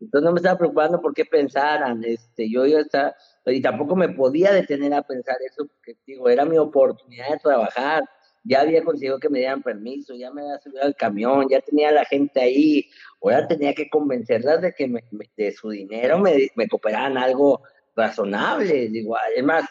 Entonces 0.00 0.24
no 0.24 0.32
me 0.32 0.38
estaba 0.38 0.58
preocupando 0.58 1.00
por 1.00 1.14
qué 1.14 1.24
pensaran, 1.24 2.02
este, 2.04 2.50
yo 2.50 2.66
ya 2.66 2.80
estaba, 2.80 3.14
y 3.46 3.62
tampoco 3.62 3.96
me 3.96 4.08
podía 4.10 4.52
detener 4.52 4.92
a 4.94 5.02
pensar 5.02 5.36
eso, 5.46 5.66
porque 5.66 5.98
digo, 6.06 6.28
era 6.28 6.44
mi 6.44 6.58
oportunidad 6.58 7.30
de 7.30 7.38
trabajar, 7.38 8.04
ya 8.46 8.60
había 8.60 8.84
conseguido 8.84 9.18
que 9.18 9.28
me 9.28 9.40
dieran 9.40 9.62
permiso, 9.62 10.14
ya 10.14 10.30
me 10.30 10.42
había 10.42 10.58
subido 10.58 10.82
al 10.82 10.94
camión, 10.94 11.46
ya 11.48 11.60
tenía 11.60 11.88
a 11.88 11.92
la 11.92 12.04
gente 12.04 12.40
ahí, 12.40 12.88
ahora 13.20 13.46
tenía 13.48 13.74
que 13.74 13.88
convencerlas 13.88 14.62
de 14.62 14.72
que 14.72 14.90
de 15.36 15.52
su 15.52 15.70
dinero 15.70 16.18
me, 16.18 16.48
me 16.54 16.68
cooperaran 16.68 17.18
algo 17.18 17.62
razonable, 17.94 18.88
digo, 18.88 19.16
es 19.34 19.44
más, 19.44 19.64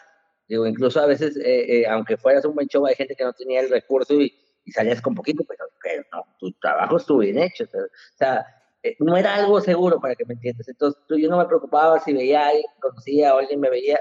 digo, 0.48 0.66
incluso 0.66 1.00
a 1.00 1.06
veces, 1.06 1.36
eh, 1.36 1.80
eh, 1.80 1.86
aunque 1.86 2.16
fueras 2.16 2.44
un 2.44 2.54
buen 2.54 2.66
show, 2.68 2.86
hay 2.86 2.94
gente 2.94 3.14
que 3.14 3.24
no 3.24 3.32
tenía 3.32 3.60
el 3.60 3.70
recurso 3.70 4.14
y, 4.14 4.32
salías 4.72 5.00
con 5.00 5.14
poquito, 5.14 5.44
pero, 5.46 5.64
pero 5.80 6.02
no, 6.12 6.24
tu 6.40 6.50
trabajo 6.54 6.96
estuvo 6.96 7.18
bien 7.18 7.38
hecho, 7.38 7.64
o 7.64 8.16
sea, 8.16 8.44
eh, 8.86 8.96
no 9.00 9.16
era 9.16 9.34
algo 9.34 9.60
seguro 9.60 10.00
para 10.00 10.14
que 10.14 10.24
me 10.24 10.34
entiendas. 10.34 10.68
Entonces 10.68 11.02
yo 11.08 11.28
no 11.28 11.38
me 11.38 11.46
preocupaba 11.46 11.98
si 12.00 12.12
veía 12.12 12.44
a 12.44 12.48
alguien, 12.48 12.66
conocía 12.80 13.34
o 13.34 13.38
alguien 13.38 13.60
me 13.60 13.70
veía, 13.70 13.98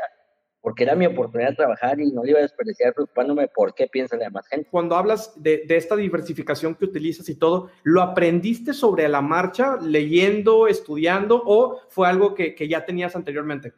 porque 0.65 0.81
era 0.81 0.95
mi 0.95 1.05
oportunidad 1.05 1.51
de 1.51 1.57
trabajar 1.57 1.99
y 1.99 2.11
no 2.11 2.23
le 2.23 2.31
iba 2.31 2.39
a 2.39 2.41
desperdiciar 2.41 2.91
preocupándome 2.95 3.47
por 3.47 3.75
qué 3.75 3.85
piensa 3.85 4.17
la 4.17 4.25
demás 4.25 4.47
gente. 4.47 4.67
Cuando 4.71 4.95
hablas 4.95 5.31
de, 5.35 5.63
de, 5.67 5.77
esta 5.77 5.95
diversificación 5.95 6.73
que 6.73 6.85
utilizas 6.85 7.29
y 7.29 7.35
todo, 7.35 7.69
¿lo 7.83 8.01
aprendiste 8.01 8.73
sobre 8.73 9.07
la 9.07 9.21
marcha, 9.21 9.77
leyendo, 9.79 10.65
estudiando 10.65 11.39
o 11.45 11.81
fue 11.89 12.07
algo 12.07 12.33
que, 12.33 12.55
que 12.55 12.67
ya 12.67 12.83
tenías 12.83 13.15
anteriormente? 13.15 13.73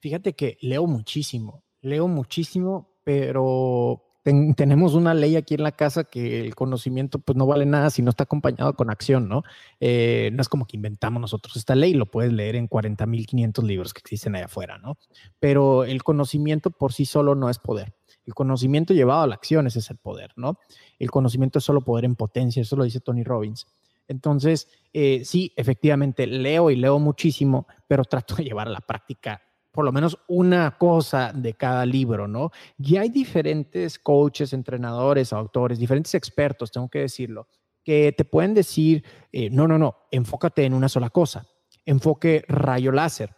Fíjate 0.00 0.32
que 0.32 0.56
leo 0.62 0.86
muchísimo, 0.86 1.62
leo 1.82 2.08
muchísimo, 2.08 2.96
pero 3.04 4.02
tenemos 4.24 4.94
una 4.94 5.12
ley 5.12 5.36
aquí 5.36 5.54
en 5.54 5.62
la 5.62 5.72
casa 5.72 6.04
que 6.04 6.40
el 6.40 6.54
conocimiento 6.54 7.18
pues 7.18 7.36
no 7.36 7.46
vale 7.46 7.66
nada 7.66 7.90
si 7.90 8.00
no 8.00 8.08
está 8.08 8.24
acompañado 8.24 8.74
con 8.74 8.88
acción, 8.88 9.28
¿no? 9.28 9.42
Eh, 9.80 10.30
no 10.32 10.40
es 10.40 10.48
como 10.48 10.66
que 10.66 10.78
inventamos 10.78 11.20
nosotros 11.20 11.56
esta 11.56 11.74
ley, 11.74 11.92
lo 11.92 12.06
puedes 12.06 12.32
leer 12.32 12.56
en 12.56 12.68
40.500 12.68 13.62
libros 13.62 13.92
que 13.92 14.00
existen 14.00 14.34
allá 14.34 14.46
afuera, 14.46 14.78
¿no? 14.78 14.96
Pero 15.40 15.84
el 15.84 16.02
conocimiento 16.02 16.70
por 16.70 16.94
sí 16.94 17.04
solo 17.04 17.34
no 17.34 17.50
es 17.50 17.58
poder. 17.58 17.94
El 18.24 18.32
conocimiento 18.32 18.94
llevado 18.94 19.22
a 19.22 19.26
la 19.26 19.34
acción 19.34 19.66
es 19.66 19.90
el 19.90 19.98
poder, 19.98 20.32
¿no? 20.36 20.58
El 20.98 21.10
conocimiento 21.10 21.58
es 21.58 21.64
solo 21.64 21.82
poder 21.82 22.06
en 22.06 22.16
potencia, 22.16 22.62
eso 22.62 22.76
lo 22.76 22.84
dice 22.84 23.00
Tony 23.00 23.24
Robbins. 23.24 23.66
Entonces, 24.08 24.68
eh, 24.94 25.22
sí, 25.24 25.52
efectivamente, 25.56 26.26
leo 26.26 26.70
y 26.70 26.76
leo 26.76 26.98
muchísimo, 26.98 27.66
pero 27.86 28.04
trato 28.04 28.36
de 28.36 28.44
llevar 28.44 28.68
a 28.68 28.72
la 28.72 28.80
práctica 28.80 29.42
por 29.74 29.84
lo 29.84 29.90
menos 29.90 30.16
una 30.28 30.78
cosa 30.78 31.32
de 31.34 31.54
cada 31.54 31.84
libro, 31.84 32.28
¿no? 32.28 32.52
Y 32.78 32.96
hay 32.96 33.08
diferentes 33.08 33.98
coaches, 33.98 34.52
entrenadores, 34.52 35.32
autores, 35.32 35.80
diferentes 35.80 36.14
expertos, 36.14 36.70
tengo 36.70 36.88
que 36.88 37.00
decirlo, 37.00 37.48
que 37.82 38.12
te 38.12 38.24
pueden 38.24 38.54
decir, 38.54 39.04
eh, 39.32 39.50
no, 39.50 39.66
no, 39.66 39.76
no, 39.76 39.96
enfócate 40.12 40.64
en 40.64 40.74
una 40.74 40.88
sola 40.88 41.10
cosa, 41.10 41.48
enfoque 41.84 42.44
rayo 42.46 42.92
láser. 42.92 43.34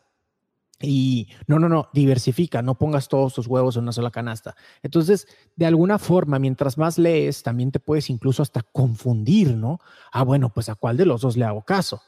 Y 0.79 1.29
no, 1.47 1.59
no, 1.59 1.71
no, 1.71 1.89
diversifica, 1.95 2.61
no 2.61 2.77
pongas 2.77 3.09
todos 3.09 3.33
tus 3.33 3.47
huevos 3.47 3.77
en 3.77 3.85
una 3.85 3.93
sola 3.93 4.11
canasta. 4.11 4.55
Entonces, 4.83 5.27
de 5.57 5.65
alguna 5.65 5.99
forma, 5.99 6.39
mientras 6.39 6.77
más 6.77 6.99
lees, 6.99 7.43
también 7.43 7.73
te 7.73 7.81
puedes 7.81 8.11
incluso 8.11 8.43
hasta 8.43 8.61
confundir, 8.61 9.55
¿no? 9.55 9.79
Ah, 10.13 10.23
bueno, 10.23 10.53
pues 10.53 10.69
a 10.69 10.75
cuál 10.75 10.99
de 10.99 11.07
los 11.07 11.23
dos 11.23 11.39
le 11.39 11.47
hago 11.47 11.63
caso. 11.63 12.03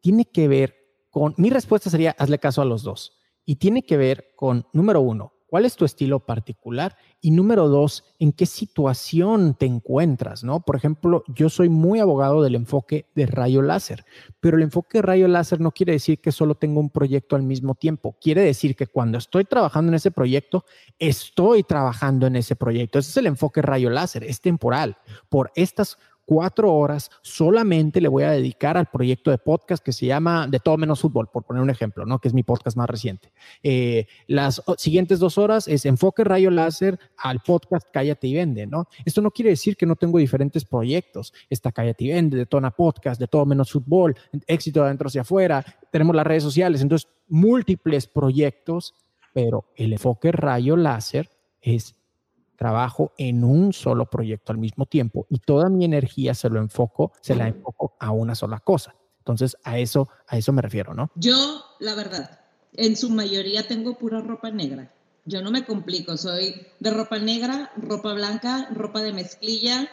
Tiene 0.00 0.24
que 0.24 0.46
ver 0.46 0.76
con, 1.10 1.34
mi 1.36 1.50
respuesta 1.50 1.90
sería, 1.90 2.14
hazle 2.16 2.38
caso 2.38 2.62
a 2.62 2.64
los 2.64 2.84
dos 2.84 3.18
y 3.46 3.56
tiene 3.56 3.84
que 3.84 3.96
ver 3.96 4.32
con, 4.36 4.66
número 4.74 5.00
uno, 5.00 5.32
cuál 5.46 5.64
es 5.64 5.76
tu 5.76 5.84
estilo 5.84 6.20
particular 6.20 6.96
y 7.20 7.30
número 7.30 7.68
dos, 7.68 8.04
en 8.18 8.32
qué 8.32 8.44
situación 8.44 9.54
te 9.54 9.64
encuentras, 9.64 10.44
¿no? 10.44 10.60
Por 10.60 10.76
ejemplo, 10.76 11.24
yo 11.28 11.48
soy 11.48 11.68
muy 11.68 12.00
abogado 12.00 12.42
del 12.42 12.56
enfoque 12.56 13.06
de 13.14 13.26
rayo 13.26 13.62
láser, 13.62 14.04
pero 14.40 14.56
el 14.56 14.64
enfoque 14.64 14.98
de 14.98 15.02
rayo 15.02 15.28
láser 15.28 15.60
no 15.60 15.70
quiere 15.70 15.92
decir 15.92 16.20
que 16.20 16.32
solo 16.32 16.56
tengo 16.56 16.80
un 16.80 16.90
proyecto 16.90 17.36
al 17.36 17.42
mismo 17.42 17.74
tiempo, 17.74 18.16
quiere 18.20 18.42
decir 18.42 18.76
que 18.76 18.86
cuando 18.86 19.18
estoy 19.18 19.44
trabajando 19.44 19.90
en 19.90 19.94
ese 19.94 20.10
proyecto, 20.10 20.64
estoy 20.98 21.62
trabajando 21.62 22.26
en 22.26 22.36
ese 22.36 22.56
proyecto. 22.56 22.98
Ese 22.98 23.10
es 23.10 23.16
el 23.16 23.26
enfoque 23.26 23.62
rayo 23.62 23.88
láser, 23.88 24.24
es 24.24 24.40
temporal. 24.40 24.98
Por 25.28 25.52
estas 25.54 25.98
cuatro 26.26 26.74
horas 26.74 27.10
solamente 27.22 28.00
le 28.00 28.08
voy 28.08 28.24
a 28.24 28.32
dedicar 28.32 28.76
al 28.76 28.86
proyecto 28.86 29.30
de 29.30 29.38
podcast 29.38 29.82
que 29.82 29.92
se 29.92 30.06
llama 30.06 30.46
De 30.48 30.58
todo 30.58 30.76
menos 30.76 31.00
fútbol, 31.00 31.28
por 31.28 31.44
poner 31.44 31.62
un 31.62 31.70
ejemplo, 31.70 32.04
¿no? 32.04 32.18
Que 32.18 32.28
es 32.28 32.34
mi 32.34 32.42
podcast 32.42 32.76
más 32.76 32.90
reciente. 32.90 33.32
Eh, 33.62 34.06
las 34.26 34.62
siguientes 34.76 35.18
dos 35.18 35.38
horas 35.38 35.68
es 35.68 35.86
enfoque 35.86 36.24
rayo 36.24 36.50
láser 36.50 36.98
al 37.16 37.40
podcast 37.40 37.86
Cállate 37.92 38.26
y 38.26 38.34
Vende, 38.34 38.66
¿no? 38.66 38.88
Esto 39.04 39.22
no 39.22 39.30
quiere 39.30 39.50
decir 39.50 39.76
que 39.76 39.86
no 39.86 39.96
tengo 39.96 40.18
diferentes 40.18 40.64
proyectos. 40.64 41.32
Está 41.48 41.72
Cállate 41.72 42.04
y 42.04 42.08
Vende, 42.08 42.36
de 42.36 42.46
Tona 42.46 42.72
Podcast, 42.72 43.20
de 43.20 43.28
todo 43.28 43.46
menos 43.46 43.70
fútbol, 43.70 44.16
éxito 44.46 44.80
de 44.80 44.86
adentro 44.86 45.06
hacia 45.08 45.22
afuera, 45.22 45.64
tenemos 45.90 46.14
las 46.14 46.26
redes 46.26 46.42
sociales, 46.42 46.82
entonces 46.82 47.08
múltiples 47.28 48.06
proyectos, 48.06 48.94
pero 49.32 49.64
el 49.76 49.92
enfoque 49.92 50.32
rayo 50.32 50.76
láser 50.76 51.30
es 51.60 51.94
trabajo 52.56 53.12
en 53.18 53.44
un 53.44 53.72
solo 53.72 54.06
proyecto 54.06 54.52
al 54.52 54.58
mismo 54.58 54.86
tiempo 54.86 55.26
y 55.30 55.38
toda 55.38 55.68
mi 55.68 55.84
energía 55.84 56.34
se 56.34 56.48
lo 56.48 56.58
enfoco, 56.60 57.12
se 57.20 57.34
la 57.34 57.48
enfoco 57.48 57.94
a 58.00 58.10
una 58.10 58.34
sola 58.34 58.60
cosa. 58.60 58.94
Entonces, 59.18 59.56
a 59.64 59.78
eso, 59.78 60.08
a 60.28 60.38
eso 60.38 60.52
me 60.52 60.62
refiero, 60.62 60.94
¿no? 60.94 61.10
Yo, 61.16 61.64
la 61.80 61.94
verdad, 61.94 62.40
en 62.74 62.96
su 62.96 63.10
mayoría 63.10 63.66
tengo 63.66 63.98
pura 63.98 64.20
ropa 64.20 64.50
negra. 64.50 64.92
Yo 65.24 65.42
no 65.42 65.50
me 65.50 65.64
complico, 65.64 66.16
soy 66.16 66.66
de 66.78 66.90
ropa 66.92 67.18
negra, 67.18 67.72
ropa 67.76 68.14
blanca, 68.14 68.68
ropa 68.72 69.02
de 69.02 69.12
mezclilla, 69.12 69.88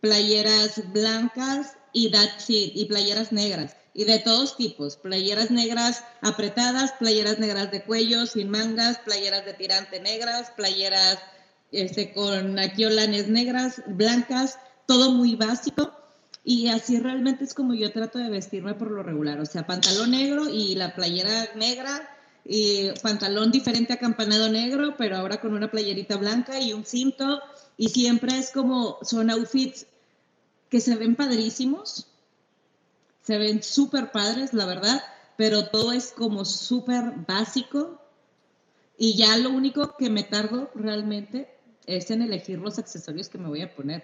playeras 0.00 0.92
blancas 0.92 1.78
y 1.92 2.12
y 2.48 2.84
playeras 2.84 3.32
negras. 3.32 3.76
Y 3.94 4.04
de 4.04 4.18
todos 4.18 4.58
tipos, 4.58 4.98
playeras 4.98 5.50
negras 5.50 6.04
apretadas, 6.20 6.92
playeras 6.98 7.38
negras 7.38 7.70
de 7.70 7.82
cuello, 7.82 8.26
sin 8.26 8.50
mangas, 8.50 8.98
playeras 8.98 9.46
de 9.46 9.54
tirante 9.54 10.00
negras, 10.00 10.52
playeras 10.54 11.18
este, 11.72 12.12
con 12.12 12.56
olanes 12.58 13.28
negras, 13.28 13.82
blancas, 13.86 14.58
todo 14.86 15.12
muy 15.12 15.34
básico. 15.34 15.92
Y 16.44 16.68
así 16.68 17.00
realmente 17.00 17.44
es 17.44 17.54
como 17.54 17.74
yo 17.74 17.92
trato 17.92 18.18
de 18.18 18.30
vestirme 18.30 18.74
por 18.74 18.90
lo 18.90 19.02
regular. 19.02 19.40
O 19.40 19.46
sea, 19.46 19.66
pantalón 19.66 20.12
negro 20.12 20.48
y 20.48 20.76
la 20.76 20.94
playera 20.94 21.48
negra, 21.56 22.08
y 22.44 22.90
pantalón 23.02 23.50
diferente 23.50 23.92
a 23.92 23.98
campanado 23.98 24.48
negro, 24.48 24.94
pero 24.96 25.16
ahora 25.16 25.40
con 25.40 25.54
una 25.54 25.70
playerita 25.70 26.16
blanca 26.16 26.60
y 26.60 26.72
un 26.72 26.84
cinto. 26.84 27.42
Y 27.76 27.88
siempre 27.88 28.38
es 28.38 28.52
como, 28.52 28.98
son 29.02 29.30
outfits 29.30 29.86
que 30.68 30.80
se 30.80 30.94
ven 30.94 31.16
padrísimos, 31.16 32.06
se 33.22 33.38
ven 33.38 33.62
súper 33.62 34.12
padres, 34.12 34.54
la 34.54 34.66
verdad, 34.66 35.02
pero 35.36 35.68
todo 35.68 35.92
es 35.92 36.12
como 36.12 36.44
súper 36.44 37.12
básico. 37.26 38.00
Y 38.96 39.16
ya 39.16 39.36
lo 39.36 39.50
único 39.50 39.96
que 39.96 40.08
me 40.08 40.22
tardo 40.22 40.70
realmente 40.74 41.55
es 41.86 42.10
en 42.10 42.22
elegir 42.22 42.58
los 42.58 42.78
accesorios 42.78 43.28
que 43.28 43.38
me 43.38 43.48
voy 43.48 43.62
a 43.62 43.74
poner. 43.74 44.02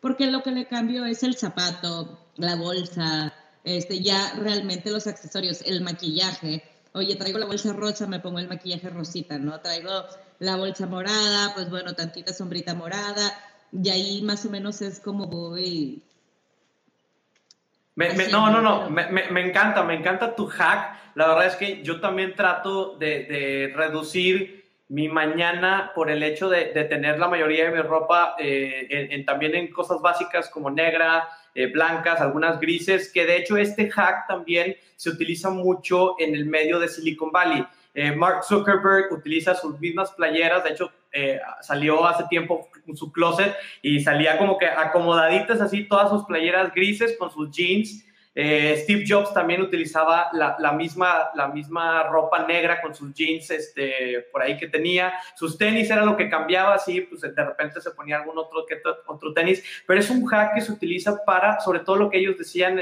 Porque 0.00 0.26
lo 0.26 0.42
que 0.42 0.50
le 0.50 0.66
cambio 0.66 1.04
es 1.04 1.22
el 1.22 1.34
zapato, 1.36 2.18
la 2.36 2.56
bolsa, 2.56 3.32
este, 3.64 4.02
ya 4.02 4.34
realmente 4.38 4.90
los 4.90 5.06
accesorios, 5.06 5.62
el 5.62 5.80
maquillaje. 5.82 6.62
Oye, 6.92 7.16
traigo 7.16 7.38
la 7.38 7.46
bolsa 7.46 7.72
rosa, 7.72 8.06
me 8.06 8.20
pongo 8.20 8.38
el 8.38 8.48
maquillaje 8.48 8.90
rosita, 8.90 9.38
¿no? 9.38 9.60
Traigo 9.60 10.04
la 10.38 10.56
bolsa 10.56 10.86
morada, 10.86 11.54
pues 11.54 11.70
bueno, 11.70 11.94
tantita 11.94 12.32
sombrita 12.32 12.74
morada. 12.74 13.32
Y 13.72 13.88
ahí 13.88 14.22
más 14.22 14.44
o 14.44 14.50
menos 14.50 14.82
es 14.82 15.00
como 15.00 15.26
voy. 15.26 16.02
no, 17.96 18.50
no, 18.50 18.60
no, 18.60 18.90
me, 18.90 19.08
me, 19.08 19.48
encanta, 19.48 19.82
me 19.82 19.94
encanta 19.94 20.36
tu 20.36 20.46
hack. 20.46 21.14
La 21.14 21.28
verdad 21.28 21.46
es 21.46 21.56
que 21.56 21.82
yo 21.82 22.00
también 22.00 22.34
trato 22.34 22.96
de, 22.98 23.24
de 23.24 23.72
reducir 23.74 24.63
mi 24.88 25.08
mañana 25.08 25.92
por 25.94 26.10
el 26.10 26.22
hecho 26.22 26.48
de, 26.48 26.66
tener 26.66 27.18
la 27.18 27.28
mayoría 27.28 27.64
de 27.64 27.76
mi 27.76 27.82
ropa 27.82 28.36
eh, 28.38 29.22
también 29.26 29.54
en 29.54 29.72
cosas 29.72 30.00
básicas 30.02 30.50
como 30.50 30.70
negra, 30.70 31.28
eh, 31.54 31.66
blancas, 31.66 32.20
algunas 32.20 32.60
grises, 32.60 33.10
que 33.12 33.24
de 33.24 33.38
hecho 33.38 33.56
este 33.56 33.90
hack 33.90 34.26
también 34.28 34.76
se 34.96 35.10
utiliza 35.10 35.50
mucho 35.50 36.16
en 36.18 36.34
el 36.34 36.44
medio 36.44 36.78
de 36.78 36.88
Silicon 36.88 37.32
Valley. 37.32 37.64
Eh, 37.94 38.12
Mark 38.12 38.44
Zuckerberg 38.44 39.12
utiliza 39.12 39.54
sus 39.54 39.78
mismas 39.80 40.10
playeras, 40.12 40.64
de 40.64 40.70
hecho 40.70 40.92
salió 41.60 42.04
hace 42.04 42.24
tiempo 42.24 42.68
su 42.96 43.12
closet 43.12 43.54
y 43.82 44.00
salía 44.00 44.36
como 44.36 44.58
que 44.58 44.66
acomodaditas 44.66 45.60
así 45.60 45.84
todas 45.84 46.10
sus 46.10 46.24
playeras 46.24 46.74
grises 46.74 47.16
con 47.16 47.30
sus 47.30 47.52
jeans 47.52 48.04
eh, 48.34 48.80
Steve 48.82 49.04
Jobs 49.06 49.32
también 49.32 49.62
utilizaba 49.62 50.28
la, 50.32 50.72
misma, 50.72 51.30
la 51.34 51.48
misma 51.48 52.02
ropa 52.02 52.44
negra 52.44 52.80
con 52.80 52.94
sus 52.94 53.14
jeans 53.14 53.50
este, 53.50 54.26
por 54.32 54.42
ahí 54.42 54.56
que 54.56 54.66
tenía. 54.66 55.14
Sus 55.36 55.56
tenis 55.56 55.88
era 55.90 56.04
lo 56.04 56.16
que 56.16 56.28
cambiaba, 56.28 56.74
así, 56.74 57.02
pues 57.02 57.20
de 57.20 57.44
repente 57.44 57.80
se 57.80 57.92
ponía 57.92 58.16
algún 58.16 58.36
otro, 58.38 58.64
otro 59.06 59.32
tenis. 59.32 59.62
Pero 59.86 60.00
es 60.00 60.10
un 60.10 60.24
hack 60.26 60.54
que 60.54 60.60
se 60.60 60.72
utiliza 60.72 61.24
para, 61.24 61.60
sobre 61.60 61.80
todo 61.80 61.96
lo 61.96 62.10
que 62.10 62.18
ellos 62.18 62.36
decían, 62.36 62.80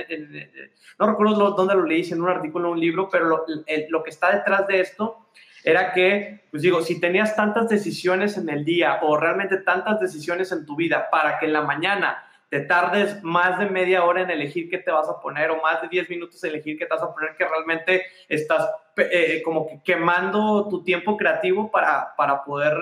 no 0.99 1.07
recuerdo 1.07 1.51
dónde 1.51 1.75
lo 1.75 1.85
leí, 1.85 2.03
en 2.11 2.23
un 2.23 2.31
artículo 2.31 2.71
o 2.71 2.73
un 2.73 2.81
libro, 2.81 3.09
pero 3.11 3.27
lo, 3.27 3.45
lo 3.89 4.03
que 4.03 4.11
está 4.11 4.35
detrás 4.35 4.67
de 4.67 4.81
esto 4.81 5.29
era 5.65 5.93
que, 5.93 6.47
pues 6.51 6.63
digo, 6.63 6.83
si 6.83 7.01
tenías 7.01 7.37
tantas 7.37 7.69
decisiones 7.69 8.37
en 8.37 8.49
el 8.49 8.65
día 8.65 9.01
o 9.03 9.17
realmente 9.17 9.59
tantas 9.59 10.01
decisiones 10.01 10.51
en 10.51 10.67
tu 10.67 10.75
vida 10.77 11.09
para 11.11 11.39
que 11.39 11.47
en 11.47 11.53
la 11.53 11.63
mañana 11.63 12.25
te 12.53 12.61
tardes 12.61 13.23
más 13.23 13.59
de 13.59 13.65
media 13.65 14.05
hora 14.05 14.21
en 14.21 14.31
elegir 14.31 14.69
qué 14.69 14.77
te 14.77 14.91
vas 14.91 15.09
a 15.09 15.19
poner 15.19 15.51
o 15.51 15.63
más 15.63 15.81
de 15.81 15.89
10 15.89 16.11
minutos 16.11 16.45
en 16.45 16.51
elegir 16.51 16.77
qué 16.77 16.85
te 16.85 16.93
vas 16.93 17.03
a 17.03 17.11
poner, 17.11 17.35
que 17.35 17.49
realmente 17.49 18.05
estás 18.29 18.69
eh, 18.99 19.41
como 19.43 19.67
que 19.67 19.81
quemando 19.83 20.69
tu 20.69 20.85
tiempo 20.85 21.17
creativo 21.17 21.71
para, 21.71 22.15
para 22.15 22.45
poder 22.45 22.77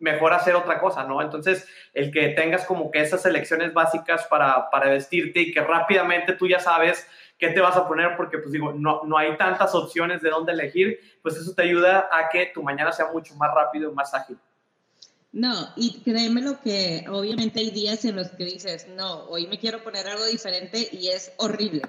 mejor 0.00 0.32
hacer 0.32 0.56
otra 0.56 0.80
cosa, 0.80 1.04
¿no? 1.04 1.22
Entonces, 1.22 1.64
el 1.92 2.10
que 2.10 2.30
tengas 2.30 2.66
como 2.66 2.90
que 2.90 3.02
esas 3.02 3.24
elecciones 3.24 3.72
básicas 3.72 4.26
para, 4.26 4.68
para 4.68 4.90
vestirte 4.90 5.42
y 5.42 5.52
que 5.52 5.60
rápidamente 5.60 6.32
tú 6.32 6.48
ya 6.48 6.58
sabes 6.58 7.08
qué 7.38 7.50
te 7.50 7.60
vas 7.60 7.76
a 7.76 7.86
poner, 7.86 8.16
porque 8.16 8.38
pues 8.38 8.50
digo, 8.50 8.72
no, 8.72 9.02
no 9.04 9.16
hay 9.16 9.36
tantas 9.36 9.76
opciones 9.76 10.22
de 10.22 10.30
dónde 10.30 10.54
elegir, 10.54 10.98
pues 11.22 11.36
eso 11.36 11.54
te 11.54 11.62
ayuda 11.62 12.08
a 12.10 12.30
que 12.30 12.46
tu 12.52 12.64
mañana 12.64 12.90
sea 12.90 13.12
mucho 13.12 13.36
más 13.36 13.54
rápido 13.54 13.92
y 13.92 13.94
más 13.94 14.12
ágil. 14.12 14.40
No, 15.34 15.68
y 15.74 15.98
créeme 16.04 16.42
lo 16.42 16.60
que 16.60 17.06
obviamente 17.10 17.58
hay 17.58 17.72
días 17.72 18.04
en 18.04 18.14
los 18.14 18.28
que 18.28 18.44
dices, 18.44 18.86
no, 18.96 19.24
hoy 19.24 19.48
me 19.48 19.58
quiero 19.58 19.82
poner 19.82 20.06
algo 20.06 20.24
diferente 20.26 20.88
y 20.92 21.08
es 21.08 21.32
horrible. 21.38 21.82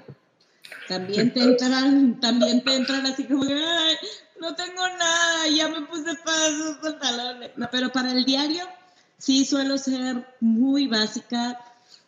También 0.88 1.32
te 1.32 1.44
entran, 1.44 2.18
también 2.18 2.64
te 2.64 2.74
entran 2.74 3.06
así 3.06 3.22
como 3.22 3.44
Ay, 3.44 3.94
no 4.40 4.56
tengo 4.56 4.82
nada, 4.98 5.46
ya 5.46 5.68
me 5.68 5.86
puse 5.86 6.12
pasos, 6.24 6.78
pantalones. 6.82 7.52
No, 7.56 7.68
pero 7.70 7.92
para 7.92 8.10
el 8.10 8.24
diario 8.24 8.64
sí 9.16 9.44
suelo 9.44 9.78
ser 9.78 10.26
muy 10.40 10.88
básica, 10.88 11.60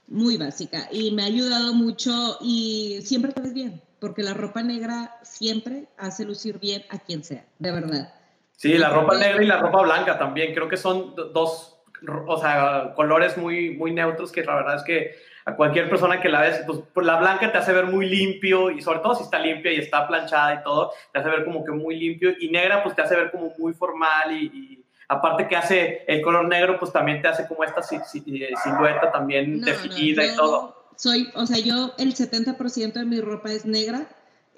muy 0.08 0.38
básica 0.38 0.88
y 0.90 1.12
me 1.12 1.22
ha 1.22 1.26
ayudado 1.26 1.72
mucho 1.72 2.38
y 2.40 2.98
siempre 3.04 3.32
te 3.32 3.42
ves 3.42 3.54
bien, 3.54 3.80
porque 4.00 4.24
la 4.24 4.34
ropa 4.34 4.64
negra 4.64 5.16
siempre 5.22 5.86
hace 5.98 6.24
lucir 6.24 6.58
bien 6.58 6.82
a 6.88 6.98
quien 6.98 7.22
sea, 7.22 7.46
de 7.60 7.70
verdad. 7.70 8.17
Sí, 8.58 8.76
la 8.76 8.88
ropa 8.88 9.16
negra 9.16 9.40
y 9.40 9.46
la 9.46 9.58
ropa 9.58 9.82
blanca 9.82 10.18
también. 10.18 10.52
Creo 10.52 10.68
que 10.68 10.76
son 10.76 11.14
dos, 11.14 11.78
o 12.26 12.40
sea, 12.40 12.92
colores 12.96 13.36
muy, 13.38 13.70
muy 13.70 13.92
neutros 13.92 14.32
que 14.32 14.42
la 14.42 14.56
verdad 14.56 14.74
es 14.74 14.82
que 14.82 15.14
a 15.44 15.54
cualquier 15.54 15.88
persona 15.88 16.20
que 16.20 16.28
la 16.28 16.40
ves, 16.40 16.62
pues, 16.66 16.80
pues, 16.92 17.06
la 17.06 17.20
blanca 17.20 17.52
te 17.52 17.56
hace 17.56 17.72
ver 17.72 17.86
muy 17.86 18.08
limpio 18.08 18.72
y 18.72 18.82
sobre 18.82 18.98
todo 18.98 19.14
si 19.14 19.22
está 19.22 19.38
limpia 19.38 19.70
y 19.70 19.76
está 19.76 20.08
planchada 20.08 20.54
y 20.54 20.64
todo, 20.64 20.90
te 21.12 21.20
hace 21.20 21.28
ver 21.30 21.44
como 21.44 21.64
que 21.64 21.70
muy 21.70 22.00
limpio 22.00 22.32
y 22.40 22.50
negra 22.50 22.82
pues 22.82 22.96
te 22.96 23.02
hace 23.02 23.14
ver 23.14 23.30
como 23.30 23.54
muy 23.58 23.72
formal 23.74 24.32
y, 24.32 24.84
aparte 25.06 25.46
que 25.46 25.56
hace 25.56 26.04
el 26.08 26.20
color 26.20 26.48
negro 26.48 26.80
pues 26.80 26.92
también 26.92 27.22
te 27.22 27.28
hace 27.28 27.46
como 27.46 27.62
esta 27.62 27.80
eh, 27.80 28.50
silueta 28.64 29.12
también 29.12 29.60
definida 29.60 30.26
y 30.26 30.34
todo. 30.34 30.90
Soy, 30.96 31.30
o 31.36 31.46
sea, 31.46 31.58
yo 31.58 31.94
el 31.96 32.12
70% 32.12 32.92
de 32.94 33.04
mi 33.04 33.20
ropa 33.20 33.52
es 33.52 33.64
negra 33.64 34.08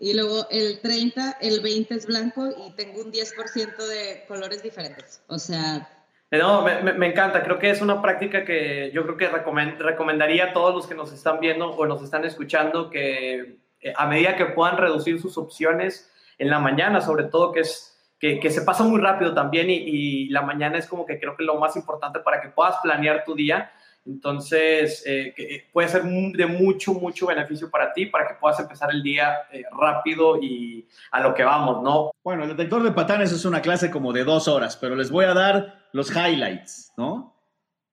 y 0.01 0.15
luego 0.15 0.47
el 0.51 0.81
30, 0.81 1.37
el 1.43 1.61
20 1.61 1.95
es 1.95 2.07
blanco 2.07 2.49
y 2.49 2.73
tengo 2.73 3.03
un 3.03 3.13
10% 3.13 3.77
de 3.77 4.25
colores 4.27 4.63
diferentes. 4.63 5.23
O 5.29 5.39
sea... 5.39 5.89
No, 6.31 6.63
me, 6.63 6.81
me, 6.93 7.07
encanta. 7.09 7.43
Creo 7.43 7.59
que 7.59 7.71
es 7.71 7.83
una 7.83 8.01
práctica 8.01 8.45
que 8.45 8.93
yo 8.95 9.03
creo 9.03 9.17
que 9.17 9.29
recomendaría 9.29 10.45
a 10.47 10.53
todos 10.53 10.75
los 10.75 10.87
que 10.87 10.95
nos 10.95 11.13
están 11.13 11.41
viendo 11.41 11.71
o 11.71 11.87
nos 11.87 12.03
están 12.03 12.25
escuchando 12.25 12.89
que 12.89 13.59
eh, 13.81 13.93
a 13.97 14.07
medida 14.07 14.37
que 14.37 14.47
puedan 14.47 14.77
reducir 14.77 15.21
sus 15.21 15.37
opciones 15.37 16.11
en 16.39 16.49
la 16.49 16.61
mañana, 16.61 17.01
sobre 17.01 17.25
todo 17.25 17.53
que 17.53 17.61
es 17.61 17.91
que, 18.21 18.39
que 18.39 18.51
se 18.51 18.63
pasa 18.63 18.85
muy 18.85 19.01
rápido 19.01 19.35
también 19.35 19.71
y, 19.71 19.75
y, 19.75 20.29
la 20.29 20.43
mañana 20.43 20.79
es 20.79 20.87
como 20.87 21.05
que 21.05 21.19
creo 21.19 21.37
que 21.37 21.43
lo 21.43 21.59
más 21.59 21.75
importante 21.75 22.21
para 22.21 22.41
que 22.41 22.51
puedas 22.51 22.77
planear 22.83 23.25
tu 23.25 23.35
día 23.35 23.73
entonces, 24.11 25.05
eh, 25.07 25.33
eh, 25.37 25.65
puede 25.73 25.89
ser 25.89 26.03
de 26.03 26.47
mucho, 26.47 26.95
mucho 26.95 27.29
beneficio 27.29 27.71
para 27.71 27.93
ti, 27.93 28.07
para 28.07 28.27
que 28.27 28.35
puedas 28.35 28.59
empezar 28.59 28.91
el 28.91 29.03
día 29.03 29.37
eh, 29.53 29.63
rápido 29.71 30.37
y 30.43 30.87
a 31.13 31.21
lo 31.21 31.33
que 31.33 31.45
vamos, 31.45 31.83
¿no? 31.83 32.11
Bueno, 32.25 32.43
el 32.43 32.51
detector 32.51 32.83
de 32.83 32.91
patanes 32.91 33.31
es 33.31 33.45
una 33.45 33.63
clase 33.63 33.91
como 33.91 34.13
de 34.13 34.25
dos 34.25 34.49
horas, 34.49 34.77
pero 34.77 34.97
les 34.97 35.13
voy 35.13 35.27
a 35.27 35.35
dar 35.35 35.87
los 35.93 36.11
highlights, 36.11 36.93
¿no? 36.97 37.37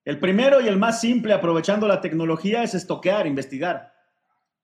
El 0.06 0.20
primero 0.20 0.60
y 0.60 0.68
el 0.68 0.78
más 0.78 1.00
simple, 1.00 1.34
aprovechando 1.34 1.88
la 1.88 2.02
tecnología, 2.02 2.64
es 2.64 2.74
estoquear, 2.74 3.28
investigar, 3.28 3.94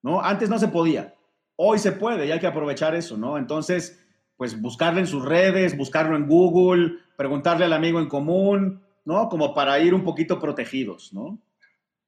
¿no? 0.02 0.22
Antes 0.22 0.50
no 0.50 0.58
se 0.58 0.70
podía, 0.70 1.14
hoy 1.56 1.78
se 1.78 1.92
puede 1.92 2.26
y 2.26 2.32
hay 2.32 2.40
que 2.40 2.48
aprovechar 2.48 2.96
eso, 2.96 3.16
¿no? 3.16 3.38
Entonces, 3.38 4.04
pues 4.38 4.60
buscarlo 4.60 5.00
en 5.00 5.08
sus 5.08 5.24
redes, 5.24 5.78
buscarlo 5.78 6.16
en 6.16 6.28
Google, 6.28 6.98
preguntarle 7.16 7.66
al 7.66 7.74
amigo 7.74 8.00
en 8.00 8.10
común, 8.10 8.83
¿no? 9.06 9.30
Como 9.30 9.54
para 9.54 9.80
ir 9.80 9.94
un 9.94 10.04
poquito 10.04 10.40
protegidos, 10.40 11.14
¿no? 11.14 11.40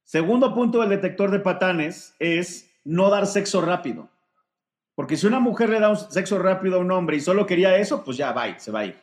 Segundo 0.04 0.54
punto 0.54 0.80
del 0.80 0.90
detector 0.90 1.30
de 1.30 1.40
patanes 1.40 2.14
es 2.18 2.70
no 2.84 3.10
dar 3.10 3.26
sexo 3.26 3.60
rápido. 3.60 4.08
Porque 4.94 5.16
si 5.16 5.26
una 5.26 5.40
mujer 5.40 5.68
le 5.68 5.80
da 5.80 5.90
un 5.90 5.96
sexo 5.96 6.38
rápido 6.38 6.76
a 6.76 6.80
un 6.80 6.90
hombre 6.90 7.16
y 7.16 7.20
solo 7.20 7.44
quería 7.44 7.76
eso, 7.76 8.04
pues 8.04 8.16
ya 8.16 8.32
va, 8.32 8.58
se 8.58 8.70
va 8.70 8.80
a 8.80 8.86
ir. 8.86 8.96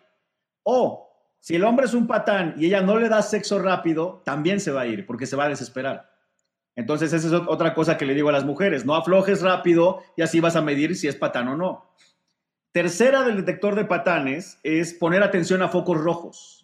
O 0.63 1.09
si 1.39 1.55
el 1.55 1.65
hombre 1.65 1.85
es 1.85 1.93
un 1.93 2.07
patán 2.07 2.55
y 2.57 2.67
ella 2.67 2.81
no 2.81 2.97
le 2.97 3.09
da 3.09 3.21
sexo 3.21 3.59
rápido, 3.59 4.21
también 4.23 4.61
se 4.61 4.71
va 4.71 4.81
a 4.81 4.87
ir 4.87 5.05
porque 5.05 5.25
se 5.25 5.35
va 5.35 5.45
a 5.45 5.49
desesperar. 5.49 6.09
Entonces 6.75 7.11
esa 7.13 7.27
es 7.27 7.33
otra 7.33 7.73
cosa 7.73 7.97
que 7.97 8.05
le 8.05 8.15
digo 8.15 8.29
a 8.29 8.31
las 8.31 8.45
mujeres, 8.45 8.85
no 8.85 8.95
aflojes 8.95 9.41
rápido 9.41 10.01
y 10.15 10.21
así 10.21 10.39
vas 10.39 10.55
a 10.55 10.61
medir 10.61 10.95
si 10.95 11.07
es 11.07 11.15
patán 11.15 11.49
o 11.49 11.57
no. 11.57 11.85
Tercera 12.71 13.23
del 13.23 13.35
detector 13.35 13.75
de 13.75 13.85
patanes 13.85 14.57
es 14.63 14.93
poner 14.93 15.21
atención 15.21 15.61
a 15.61 15.67
focos 15.67 15.99
rojos 15.99 16.62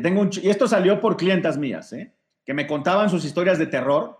tengo. 0.00 0.28
Y 0.40 0.50
esto 0.50 0.68
salió 0.68 1.00
por 1.00 1.16
clientas 1.16 1.58
mías, 1.58 1.92
¿eh? 1.92 2.14
que 2.44 2.54
me 2.54 2.66
contaban 2.66 3.10
sus 3.10 3.24
historias 3.24 3.58
de 3.58 3.66
terror 3.66 4.18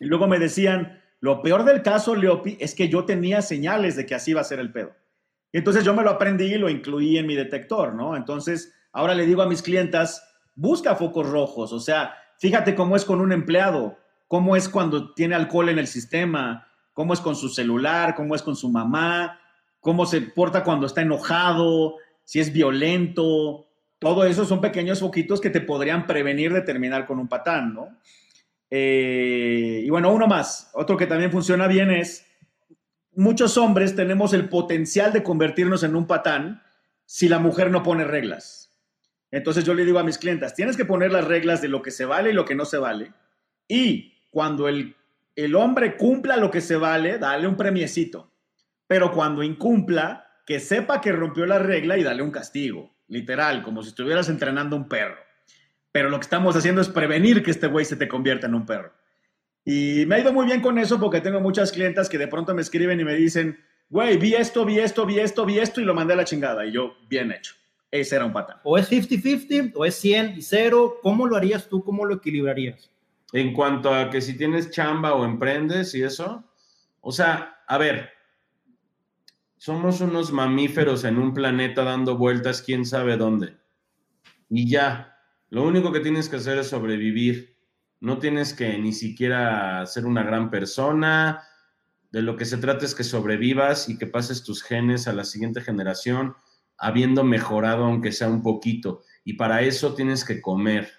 y 0.00 0.06
luego 0.06 0.26
me 0.26 0.38
decían, 0.38 1.02
lo 1.20 1.42
peor 1.42 1.64
del 1.64 1.82
caso, 1.82 2.14
Leopi, 2.14 2.56
es 2.60 2.74
que 2.74 2.88
yo 2.88 3.04
tenía 3.04 3.42
señales 3.42 3.96
de 3.96 4.06
que 4.06 4.14
así 4.14 4.32
iba 4.32 4.40
a 4.40 4.44
ser 4.44 4.60
el 4.60 4.72
pedo. 4.72 4.92
Y 5.52 5.58
entonces 5.58 5.84
yo 5.84 5.94
me 5.94 6.02
lo 6.02 6.10
aprendí 6.10 6.46
y 6.46 6.58
lo 6.58 6.68
incluí 6.68 7.16
en 7.16 7.26
mi 7.26 7.34
detector, 7.34 7.94
¿no? 7.94 8.16
Entonces, 8.16 8.74
ahora 8.92 9.14
le 9.14 9.26
digo 9.26 9.42
a 9.42 9.46
mis 9.46 9.62
clientas, 9.62 10.26
busca 10.54 10.96
focos 10.96 11.28
rojos, 11.28 11.72
o 11.72 11.80
sea, 11.80 12.14
fíjate 12.38 12.74
cómo 12.74 12.96
es 12.96 13.04
con 13.04 13.20
un 13.20 13.32
empleado, 13.32 13.98
cómo 14.26 14.56
es 14.56 14.68
cuando 14.68 15.14
tiene 15.14 15.34
alcohol 15.34 15.68
en 15.68 15.78
el 15.78 15.86
sistema, 15.86 16.66
cómo 16.92 17.14
es 17.14 17.20
con 17.20 17.36
su 17.36 17.48
celular, 17.48 18.14
cómo 18.14 18.34
es 18.34 18.42
con 18.42 18.56
su 18.56 18.70
mamá, 18.70 19.38
cómo 19.80 20.06
se 20.06 20.20
porta 20.22 20.64
cuando 20.64 20.86
está 20.86 21.02
enojado, 21.02 21.96
si 22.24 22.40
es 22.40 22.52
violento, 22.52 23.66
todo 24.04 24.26
eso 24.26 24.44
son 24.44 24.60
pequeños 24.60 25.00
foquitos 25.00 25.40
que 25.40 25.48
te 25.48 25.62
podrían 25.62 26.06
prevenir 26.06 26.52
de 26.52 26.60
terminar 26.60 27.06
con 27.06 27.18
un 27.18 27.26
patán, 27.26 27.72
¿no? 27.72 27.98
Eh, 28.68 29.80
y 29.82 29.88
bueno, 29.88 30.12
uno 30.12 30.26
más, 30.26 30.70
otro 30.74 30.98
que 30.98 31.06
también 31.06 31.32
funciona 31.32 31.66
bien 31.68 31.90
es, 31.90 32.26
muchos 33.14 33.56
hombres 33.56 33.96
tenemos 33.96 34.34
el 34.34 34.50
potencial 34.50 35.10
de 35.14 35.22
convertirnos 35.22 35.84
en 35.84 35.96
un 35.96 36.06
patán 36.06 36.62
si 37.06 37.30
la 37.30 37.38
mujer 37.38 37.70
no 37.70 37.82
pone 37.82 38.04
reglas. 38.04 38.78
Entonces 39.30 39.64
yo 39.64 39.72
le 39.72 39.86
digo 39.86 39.98
a 39.98 40.04
mis 40.04 40.18
clientas, 40.18 40.54
tienes 40.54 40.76
que 40.76 40.84
poner 40.84 41.10
las 41.10 41.24
reglas 41.24 41.62
de 41.62 41.68
lo 41.68 41.80
que 41.80 41.90
se 41.90 42.04
vale 42.04 42.28
y 42.28 42.34
lo 42.34 42.44
que 42.44 42.54
no 42.54 42.66
se 42.66 42.76
vale. 42.76 43.14
Y 43.66 44.18
cuando 44.28 44.68
el, 44.68 44.96
el 45.34 45.54
hombre 45.54 45.96
cumpla 45.96 46.36
lo 46.36 46.50
que 46.50 46.60
se 46.60 46.76
vale, 46.76 47.16
dale 47.16 47.48
un 47.48 47.56
premiecito. 47.56 48.30
Pero 48.86 49.12
cuando 49.12 49.42
incumpla, 49.42 50.26
que 50.46 50.60
sepa 50.60 51.00
que 51.00 51.10
rompió 51.10 51.46
la 51.46 51.58
regla 51.58 51.96
y 51.96 52.02
dale 52.02 52.22
un 52.22 52.30
castigo 52.30 52.93
literal, 53.08 53.62
como 53.62 53.82
si 53.82 53.90
estuvieras 53.90 54.28
entrenando 54.28 54.76
un 54.76 54.88
perro. 54.88 55.16
Pero 55.92 56.10
lo 56.10 56.18
que 56.18 56.24
estamos 56.24 56.56
haciendo 56.56 56.80
es 56.80 56.88
prevenir 56.88 57.42
que 57.42 57.50
este 57.50 57.66
güey 57.66 57.84
se 57.84 57.96
te 57.96 58.08
convierta 58.08 58.46
en 58.46 58.54
un 58.54 58.66
perro. 58.66 58.92
Y 59.64 60.04
me 60.06 60.16
ha 60.16 60.20
ido 60.20 60.32
muy 60.32 60.46
bien 60.46 60.60
con 60.60 60.78
eso 60.78 61.00
porque 61.00 61.20
tengo 61.20 61.40
muchas 61.40 61.72
clientas 61.72 62.08
que 62.08 62.18
de 62.18 62.28
pronto 62.28 62.54
me 62.54 62.62
escriben 62.62 63.00
y 63.00 63.04
me 63.04 63.14
dicen, 63.14 63.58
güey, 63.88 64.16
vi 64.16 64.34
esto, 64.34 64.64
vi 64.64 64.78
esto, 64.78 65.06
vi 65.06 65.18
esto, 65.20 65.46
vi 65.46 65.58
esto 65.58 65.80
y 65.80 65.84
lo 65.84 65.94
mandé 65.94 66.14
a 66.14 66.16
la 66.16 66.24
chingada. 66.24 66.66
Y 66.66 66.72
yo, 66.72 66.96
bien 67.08 67.32
hecho. 67.32 67.54
Ese 67.90 68.16
era 68.16 68.24
un 68.24 68.32
patán. 68.32 68.58
O 68.64 68.76
es 68.76 68.90
50-50 68.90 69.72
o 69.76 69.84
es 69.84 69.94
100 69.94 70.34
y 70.36 70.42
0. 70.42 70.98
¿Cómo 71.00 71.26
lo 71.26 71.36
harías 71.36 71.68
tú? 71.68 71.84
¿Cómo 71.84 72.04
lo 72.04 72.16
equilibrarías? 72.16 72.90
En 73.32 73.52
cuanto 73.52 73.94
a 73.94 74.10
que 74.10 74.20
si 74.20 74.36
tienes 74.36 74.70
chamba 74.70 75.14
o 75.14 75.24
emprendes 75.24 75.94
y 75.94 76.02
eso. 76.02 76.44
O 77.00 77.12
sea, 77.12 77.62
a 77.66 77.78
ver, 77.78 78.10
somos 79.64 80.02
unos 80.02 80.30
mamíferos 80.30 81.04
en 81.04 81.16
un 81.16 81.32
planeta 81.32 81.84
dando 81.84 82.18
vueltas 82.18 82.60
quién 82.60 82.84
sabe 82.84 83.16
dónde. 83.16 83.56
Y 84.50 84.68
ya, 84.68 85.16
lo 85.48 85.62
único 85.62 85.90
que 85.90 86.00
tienes 86.00 86.28
que 86.28 86.36
hacer 86.36 86.58
es 86.58 86.66
sobrevivir. 86.66 87.56
No 87.98 88.18
tienes 88.18 88.52
que 88.52 88.76
ni 88.76 88.92
siquiera 88.92 89.86
ser 89.86 90.04
una 90.04 90.22
gran 90.22 90.50
persona. 90.50 91.44
De 92.12 92.20
lo 92.20 92.36
que 92.36 92.44
se 92.44 92.58
trata 92.58 92.84
es 92.84 92.94
que 92.94 93.04
sobrevivas 93.04 93.88
y 93.88 93.96
que 93.96 94.06
pases 94.06 94.44
tus 94.44 94.62
genes 94.62 95.08
a 95.08 95.14
la 95.14 95.24
siguiente 95.24 95.62
generación 95.62 96.34
habiendo 96.76 97.24
mejorado 97.24 97.86
aunque 97.86 98.12
sea 98.12 98.28
un 98.28 98.42
poquito. 98.42 99.00
Y 99.24 99.32
para 99.32 99.62
eso 99.62 99.94
tienes 99.94 100.26
que 100.26 100.42
comer. 100.42 100.90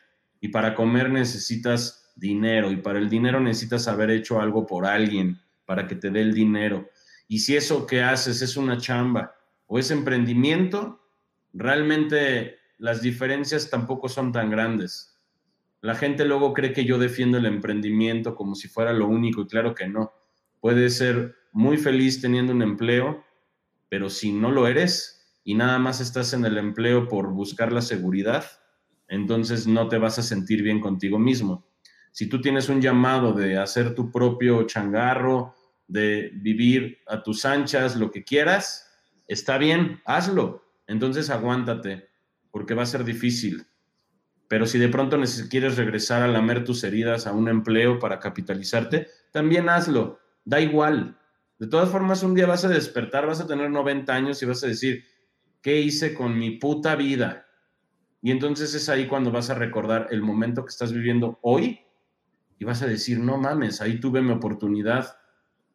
Y 0.41 0.47
para 0.47 0.73
comer 0.73 1.12
necesitas 1.12 2.12
dinero. 2.15 2.71
Y 2.71 2.78
para 2.78 2.97
el 2.97 3.12
dinero 3.12 3.39
necesitas 3.39 3.88
haber 3.88 4.10
hecho 4.10 4.41
algo 4.41 4.65
por 4.65 4.88
alguien 4.88 5.39
para 5.65 5.86
que 5.86 5.93
te 5.93 6.10
dé 6.10 6.21
el 6.21 6.34
dinero. 6.34 6.89
Y 7.27 7.39
si 7.39 7.55
eso 7.55 7.88
que 7.88 8.03
haces 8.03 8.41
es 8.41 8.57
una 8.57 8.77
chamba 8.77 9.35
o 9.67 9.79
es 9.79 9.91
emprendimiento, 9.91 11.01
realmente 11.53 12.57
las 12.77 13.01
diferencias 13.01 13.69
tampoco 13.69 14.09
son 14.09 14.31
tan 14.31 14.49
grandes. 14.49 15.17
La 15.81 15.95
gente 15.95 16.25
luego 16.25 16.53
cree 16.53 16.73
que 16.73 16.85
yo 16.85 16.97
defiendo 16.97 17.38
el 17.38 17.45
emprendimiento 17.45 18.35
como 18.35 18.55
si 18.55 18.67
fuera 18.67 18.93
lo 18.93 19.07
único 19.07 19.41
y 19.41 19.47
claro 19.47 19.73
que 19.75 19.88
no. 19.88 20.13
Puedes 20.59 20.97
ser 20.97 21.35
muy 21.51 21.77
feliz 21.77 22.21
teniendo 22.21 22.53
un 22.53 22.61
empleo, 22.61 23.23
pero 23.89 24.09
si 24.09 24.31
no 24.31 24.51
lo 24.51 24.67
eres 24.67 25.39
y 25.43 25.53
nada 25.53 25.79
más 25.79 26.01
estás 26.01 26.33
en 26.33 26.43
el 26.45 26.57
empleo 26.57 27.07
por 27.07 27.31
buscar 27.31 27.71
la 27.71 27.81
seguridad, 27.81 28.45
entonces 29.07 29.67
no 29.67 29.88
te 29.88 29.97
vas 29.97 30.19
a 30.19 30.23
sentir 30.23 30.63
bien 30.63 30.81
contigo 30.81 31.19
mismo. 31.19 31.67
Si 32.11 32.27
tú 32.27 32.41
tienes 32.41 32.69
un 32.69 32.81
llamado 32.81 33.33
de 33.33 33.57
hacer 33.57 33.93
tu 33.93 34.11
propio 34.11 34.63
changarro, 34.63 35.54
de 35.87 36.31
vivir 36.33 36.99
a 37.07 37.23
tus 37.23 37.45
anchas, 37.45 37.95
lo 37.95 38.11
que 38.11 38.23
quieras, 38.23 38.91
está 39.27 39.57
bien, 39.57 40.01
hazlo. 40.05 40.63
Entonces 40.87 41.29
aguántate, 41.29 42.09
porque 42.51 42.73
va 42.73 42.83
a 42.83 42.87
ser 42.87 43.03
difícil. 43.03 43.67
Pero 44.47 44.65
si 44.67 44.77
de 44.77 44.89
pronto 44.89 45.19
quieres 45.49 45.77
regresar 45.77 46.21
a 46.21 46.27
lamer 46.27 46.63
tus 46.63 46.83
heridas 46.83 47.25
a 47.25 47.33
un 47.33 47.49
empleo 47.49 47.99
para 47.99 48.19
capitalizarte, 48.19 49.07
también 49.31 49.69
hazlo. 49.69 50.19
Da 50.43 50.59
igual. 50.59 51.17
De 51.57 51.67
todas 51.67 51.89
formas, 51.89 52.21
un 52.21 52.35
día 52.35 52.45
vas 52.45 52.65
a 52.65 52.69
despertar, 52.69 53.25
vas 53.25 53.41
a 53.41 53.47
tener 53.47 53.71
90 53.71 54.13
años 54.13 54.41
y 54.43 54.45
vas 54.45 54.63
a 54.63 54.67
decir, 54.67 55.03
¿qué 55.61 55.79
hice 55.79 56.13
con 56.13 56.37
mi 56.37 56.57
puta 56.57 56.95
vida? 56.95 57.47
Y 58.21 58.31
entonces 58.31 58.73
es 58.75 58.89
ahí 58.89 59.07
cuando 59.07 59.31
vas 59.31 59.49
a 59.49 59.55
recordar 59.55 60.07
el 60.11 60.21
momento 60.21 60.63
que 60.63 60.69
estás 60.69 60.91
viviendo 60.91 61.39
hoy 61.41 61.79
y 62.59 62.65
vas 62.65 62.81
a 62.81 62.87
decir, 62.87 63.19
no 63.19 63.37
mames, 63.37 63.81
ahí 63.81 63.99
tuve 63.99 64.21
mi 64.21 64.31
oportunidad 64.31 65.17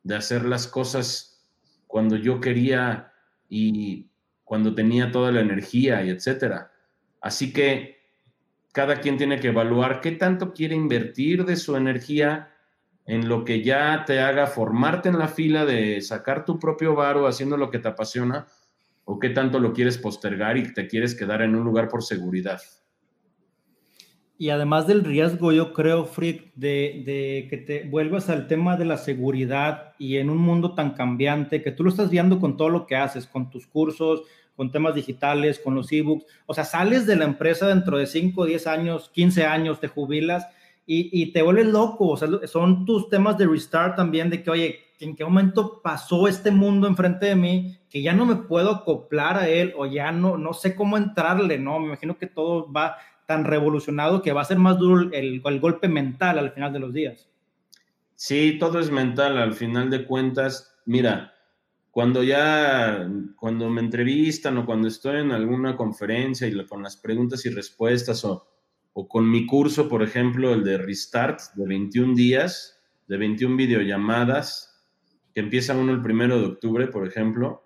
de 0.03 0.17
hacer 0.17 0.45
las 0.45 0.67
cosas 0.67 1.47
cuando 1.87 2.17
yo 2.17 2.41
quería 2.41 3.13
y 3.49 4.11
cuando 4.45 4.75
tenía 4.75 5.11
toda 5.11 5.33
la 5.33 5.41
energía 5.41 6.03
y 6.05 6.11
etcétera. 6.11 6.73
Así 7.21 7.53
que 7.53 8.01
cada 8.73 9.01
quien 9.01 9.17
tiene 9.17 9.41
que 9.41 9.49
evaluar 9.49 10.01
qué 10.01 10.13
tanto 10.13 10.53
quiere 10.53 10.75
invertir 10.75 11.45
de 11.45 11.57
su 11.57 11.77
energía 11.77 12.51
en 13.07 13.29
lo 13.29 13.45
que 13.45 13.63
ya 13.63 14.05
te 14.07 14.21
haga 14.21 14.47
formarte 14.47 15.09
en 15.09 15.19
la 15.19 15.29
fila 15.29 15.65
de 15.65 16.01
sacar 16.01 16.45
tu 16.45 16.59
propio 16.59 16.95
varo 16.95 17.27
haciendo 17.27 17.57
lo 17.57 17.71
que 17.71 17.81
te 17.81 17.89
apasiona 17.89 18.47
o 19.05 19.19
qué 19.19 19.31
tanto 19.31 19.59
lo 19.59 19.73
quieres 19.73 19.99
postergar 19.99 20.57
y 20.57 20.73
te 20.73 20.87
quieres 20.87 21.17
quedar 21.17 21.43
en 21.43 21.57
un 21.57 21.65
lugar 21.65 21.89
por 21.89 22.05
seguridad. 22.05 22.61
Y 24.41 24.49
además 24.49 24.87
del 24.87 25.05
riesgo, 25.05 25.53
yo 25.53 25.75
creo, 25.75 26.07
Frick, 26.07 26.55
de, 26.55 27.03
de, 27.05 27.47
que 27.51 27.59
te 27.59 27.83
vuelvas 27.83 28.31
al 28.31 28.47
tema 28.47 28.79
de 28.79 28.87
la 28.87 28.97
seguridad 28.97 29.93
y 29.99 30.17
en 30.17 30.31
un 30.31 30.39
mundo 30.39 30.73
tan 30.73 30.93
cambiante, 30.93 31.63
que 31.63 31.73
tú 31.73 31.85
lo 31.85 31.91
estás 31.91 32.09
viendo 32.09 32.41
con 32.41 32.57
todo 32.57 32.71
lo 32.71 32.87
que 32.87 32.97
haces, 32.97 33.27
con 33.27 33.51
tus 33.51 33.67
cursos, 33.67 34.23
con 34.57 34.73
temas 34.73 34.95
digitales, 34.95 35.59
con 35.59 35.75
los 35.75 35.93
ebooks. 35.93 36.25
O 36.47 36.55
sea, 36.55 36.65
sales 36.65 37.07
de 37.07 37.17
la 37.17 37.27
empresa 37.27 37.69
dentro 37.69 37.99
de 37.99 38.07
5, 38.07 38.47
10 38.47 38.67
años, 38.67 39.11
15 39.13 39.45
años, 39.45 39.79
te 39.79 39.89
jubilas 39.89 40.47
y, 40.87 41.33
te 41.33 41.43
vuelves 41.43 41.67
loco. 41.67 42.09
O 42.09 42.17
sea, 42.17 42.27
son 42.47 42.87
tus 42.87 43.11
temas 43.11 43.37
de 43.37 43.47
restart 43.47 43.95
también, 43.95 44.31
de 44.31 44.43
que, 44.43 44.51
oye, 44.51 44.81
¿en 45.01 45.17
qué 45.17 45.23
momento 45.23 45.83
pasó 45.83 46.29
este 46.29 46.51
mundo 46.51 46.89
enfrente 46.89 47.27
de 47.27 47.37
mí 47.37 47.77
que 47.91 48.01
ya 48.01 48.15
no 48.15 48.25
me 48.25 48.37
puedo 48.37 48.71
acoplar 48.71 49.37
a 49.37 49.51
él 49.51 49.75
o 49.77 49.85
ya 49.85 50.13
no, 50.13 50.39
no 50.39 50.55
sé 50.55 50.75
cómo 50.75 50.97
entrarle, 50.97 51.59
¿no? 51.59 51.79
Me 51.79 51.89
imagino 51.89 52.17
que 52.17 52.27
todo 52.27 52.73
va 52.73 52.97
tan 53.31 53.45
revolucionado 53.45 54.23
que 54.23 54.33
va 54.33 54.41
a 54.41 54.45
ser 54.45 54.59
más 54.59 54.77
duro 54.77 55.09
el, 55.13 55.41
el 55.45 55.61
golpe 55.61 55.87
mental 55.87 56.37
al 56.37 56.51
final 56.51 56.73
de 56.73 56.81
los 56.81 56.93
días. 56.93 57.31
Sí, 58.17 58.57
todo 58.59 58.81
es 58.81 58.91
mental 58.91 59.39
al 59.39 59.55
final 59.55 59.89
de 59.89 60.05
cuentas. 60.05 60.77
Mira, 60.85 61.33
cuando 61.93 62.25
ya, 62.25 63.09
cuando 63.37 63.71
me 63.71 63.83
entrevistan 63.83 64.59
o 64.59 64.67
cuando 64.67 64.89
estoy 64.89 65.21
en 65.21 65.31
alguna 65.31 65.77
conferencia 65.77 66.49
y 66.49 66.67
con 66.67 66.83
las 66.83 66.97
preguntas 66.97 67.47
y 67.47 67.51
respuestas 67.51 68.25
o, 68.25 68.49
o 68.95 69.07
con 69.07 69.31
mi 69.31 69.47
curso, 69.47 69.89
por 69.89 70.03
ejemplo, 70.03 70.53
el 70.53 70.65
de 70.65 70.79
Restart 70.79 71.39
de 71.55 71.69
21 71.69 72.17
días, 72.17 72.83
de 73.07 73.17
21 73.17 73.55
videollamadas, 73.55 74.85
que 75.33 75.39
empieza 75.39 75.77
uno 75.77 75.93
el 75.93 76.03
primero 76.03 76.37
de 76.41 76.47
octubre, 76.47 76.89
por 76.89 77.07
ejemplo, 77.07 77.63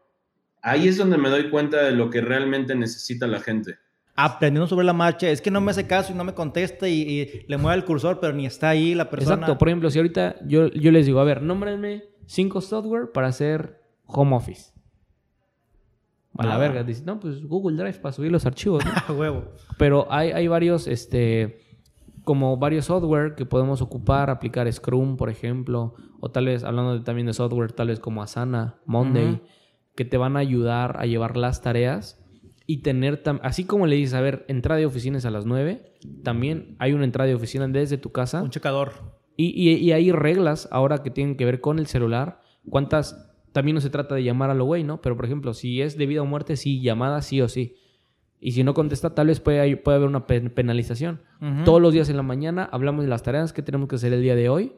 ahí 0.60 0.88
es 0.88 0.98
donde 0.98 1.16
me 1.16 1.30
doy 1.30 1.48
cuenta 1.48 1.84
de 1.84 1.92
lo 1.92 2.10
que 2.10 2.20
realmente 2.20 2.74
necesita 2.74 3.26
la 3.26 3.40
gente. 3.40 3.78
Aprendiendo 4.16 4.68
sobre 4.68 4.86
la 4.86 4.92
marcha, 4.92 5.28
es 5.28 5.40
que 5.40 5.50
no 5.50 5.60
me 5.60 5.72
hace 5.72 5.86
caso 5.86 6.12
y 6.12 6.16
no 6.16 6.22
me 6.22 6.34
contesta 6.34 6.88
y, 6.88 7.44
le 7.48 7.56
mueve 7.56 7.78
el 7.78 7.84
cursor, 7.84 8.20
pero 8.20 8.32
ni 8.32 8.46
está 8.46 8.68
ahí 8.68 8.94
la 8.94 9.10
persona. 9.10 9.34
Exacto, 9.34 9.58
por 9.58 9.68
ejemplo, 9.68 9.90
si 9.90 9.98
ahorita 9.98 10.36
yo, 10.46 10.68
yo 10.68 10.92
les 10.92 11.06
digo, 11.06 11.18
a 11.18 11.24
ver, 11.24 11.42
nómbrenme 11.42 12.04
cinco 12.26 12.60
software 12.60 13.10
para 13.12 13.28
hacer 13.28 13.80
home 14.06 14.36
office. 14.36 14.72
A 16.36 16.46
la 16.46 16.58
verga. 16.58 16.82
Dice, 16.82 17.04
no, 17.04 17.20
pues 17.20 17.44
Google 17.44 17.76
Drive 17.76 18.00
para 18.00 18.12
subir 18.12 18.32
los 18.32 18.44
archivos. 18.44 18.82
huevo. 19.08 19.44
Pero 19.78 20.06
hay, 20.10 20.32
hay 20.32 20.48
varios, 20.48 20.88
este, 20.88 21.60
como 22.24 22.56
varios 22.56 22.86
software 22.86 23.34
que 23.34 23.46
podemos 23.46 23.82
ocupar, 23.82 24.30
aplicar 24.30 24.70
Scrum, 24.72 25.16
por 25.16 25.30
ejemplo, 25.30 25.94
o 26.20 26.30
tal 26.30 26.46
vez, 26.46 26.64
hablando 26.64 27.02
también 27.02 27.26
de 27.26 27.34
software, 27.34 27.72
tal 27.72 27.88
vez 27.88 28.00
como 28.00 28.22
Asana, 28.22 28.76
Monday, 28.84 29.42
que 29.94 30.04
te 30.04 30.16
van 30.16 30.36
a 30.36 30.40
ayudar 30.40 30.96
a 30.98 31.06
llevar 31.06 31.36
las 31.36 31.62
tareas 31.62 32.23
y 32.66 32.78
tener, 32.78 33.22
así 33.42 33.64
como 33.64 33.86
le 33.86 33.96
dices, 33.96 34.14
a 34.14 34.20
ver, 34.20 34.44
entrada 34.48 34.78
de 34.78 34.86
oficinas 34.86 35.24
a 35.26 35.30
las 35.30 35.44
9, 35.44 35.92
también 36.22 36.76
hay 36.78 36.92
una 36.92 37.04
entrada 37.04 37.28
de 37.28 37.34
oficina 37.34 37.68
desde 37.68 37.98
tu 37.98 38.10
casa. 38.12 38.42
Un 38.42 38.50
checador. 38.50 38.92
Y, 39.36 39.46
y, 39.46 39.74
y 39.74 39.92
hay 39.92 40.12
reglas 40.12 40.68
ahora 40.70 41.02
que 41.02 41.10
tienen 41.10 41.36
que 41.36 41.44
ver 41.44 41.60
con 41.60 41.78
el 41.78 41.86
celular, 41.86 42.40
cuántas 42.70 43.34
también 43.52 43.76
no 43.76 43.80
se 43.80 43.90
trata 43.90 44.14
de 44.16 44.24
llamar 44.24 44.50
a 44.50 44.54
lo 44.54 44.64
güey, 44.64 44.82
¿no? 44.82 45.00
Pero, 45.00 45.16
por 45.16 45.26
ejemplo, 45.26 45.54
si 45.54 45.80
es 45.80 45.96
de 45.96 46.06
vida 46.06 46.22
o 46.22 46.26
muerte, 46.26 46.56
sí, 46.56 46.80
llamada 46.80 47.22
sí 47.22 47.40
o 47.40 47.48
sí. 47.48 47.76
Y 48.40 48.52
si 48.52 48.64
no 48.64 48.74
contesta, 48.74 49.14
tal 49.14 49.28
vez 49.28 49.40
puede, 49.40 49.76
puede 49.76 49.96
haber 49.96 50.08
una 50.08 50.26
penalización. 50.26 51.22
Todos 51.64 51.80
los 51.80 51.92
días 51.92 52.10
en 52.10 52.16
la 52.16 52.22
mañana 52.22 52.68
hablamos 52.72 53.04
de 53.04 53.10
las 53.10 53.22
tareas 53.22 53.52
que 53.52 53.62
tenemos 53.62 53.88
que 53.88 53.96
hacer 53.96 54.12
el 54.12 54.22
día 54.22 54.34
de 54.34 54.48
hoy. 54.48 54.72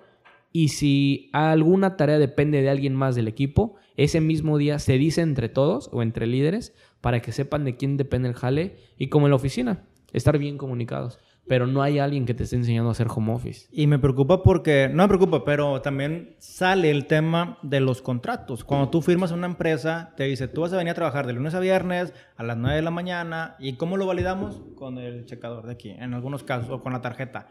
Y 0.52 0.68
si 0.68 1.30
alguna 1.32 1.96
tarea 1.96 2.18
depende 2.18 2.62
de 2.62 2.70
alguien 2.70 2.94
más 2.94 3.14
del 3.14 3.28
equipo, 3.28 3.76
ese 3.96 4.20
mismo 4.20 4.58
día 4.58 4.78
se 4.78 4.98
dice 4.98 5.22
entre 5.22 5.48
todos 5.48 5.88
o 5.92 6.02
entre 6.02 6.26
líderes 6.26 6.74
para 7.06 7.22
que 7.22 7.30
sepan 7.30 7.64
de 7.64 7.76
quién 7.76 7.96
depende 7.96 8.28
el 8.28 8.34
jale 8.34 8.78
y 8.98 9.10
como 9.10 9.26
en 9.26 9.30
la 9.30 9.36
oficina, 9.36 9.84
estar 10.12 10.38
bien 10.38 10.58
comunicados 10.58 11.20
pero 11.46 11.68
no 11.68 11.80
hay 11.80 12.00
alguien 12.00 12.26
que 12.26 12.34
te 12.34 12.42
esté 12.42 12.56
enseñando 12.56 12.88
a 12.88 12.90
hacer 12.90 13.06
home 13.08 13.32
office. 13.32 13.68
Y 13.70 13.86
me 13.86 14.00
preocupa 14.00 14.42
porque, 14.42 14.90
no 14.92 15.04
me 15.04 15.08
preocupa, 15.08 15.44
pero 15.44 15.80
también 15.80 16.34
sale 16.40 16.90
el 16.90 17.06
tema 17.06 17.58
de 17.62 17.78
los 17.78 18.02
contratos. 18.02 18.64
Cuando 18.64 18.88
tú 18.88 19.00
firmas 19.00 19.30
una 19.30 19.46
empresa, 19.46 20.12
te 20.16 20.24
dice, 20.24 20.48
tú 20.48 20.62
vas 20.62 20.72
a 20.72 20.76
venir 20.76 20.90
a 20.90 20.94
trabajar 20.94 21.24
de 21.28 21.34
lunes 21.34 21.54
a 21.54 21.60
viernes 21.60 22.12
a 22.36 22.42
las 22.42 22.56
9 22.56 22.74
de 22.74 22.82
la 22.82 22.90
mañana. 22.90 23.54
¿Y 23.60 23.74
cómo 23.74 23.96
lo 23.96 24.06
validamos? 24.06 24.60
Con 24.74 24.98
el 24.98 25.24
checador 25.26 25.66
de 25.66 25.74
aquí, 25.74 25.90
en 25.90 26.12
algunos 26.12 26.42
casos, 26.42 26.68
o 26.68 26.82
con 26.82 26.92
la 26.92 27.00
tarjeta. 27.00 27.46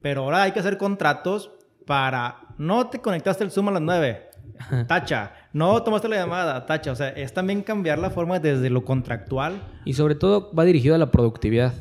Pero 0.00 0.22
ahora 0.22 0.44
hay 0.44 0.52
que 0.52 0.60
hacer 0.60 0.78
contratos 0.78 1.50
para, 1.86 2.42
no 2.56 2.88
te 2.88 3.00
conectaste 3.00 3.42
el 3.42 3.50
Zoom 3.50 3.70
a 3.70 3.72
las 3.72 3.82
9, 3.82 4.29
tacha. 4.88 5.32
No 5.52 5.82
tomaste 5.82 6.08
la 6.08 6.16
llamada, 6.16 6.66
tacha. 6.66 6.92
O 6.92 6.96
sea, 6.96 7.08
es 7.10 7.32
también 7.32 7.62
cambiar 7.62 7.98
la 7.98 8.10
forma 8.10 8.38
desde 8.38 8.70
lo 8.70 8.84
contractual. 8.84 9.62
Y 9.84 9.94
sobre 9.94 10.14
todo 10.14 10.52
va 10.54 10.64
dirigido 10.64 10.94
a 10.94 10.98
la 10.98 11.10
productividad. 11.10 11.74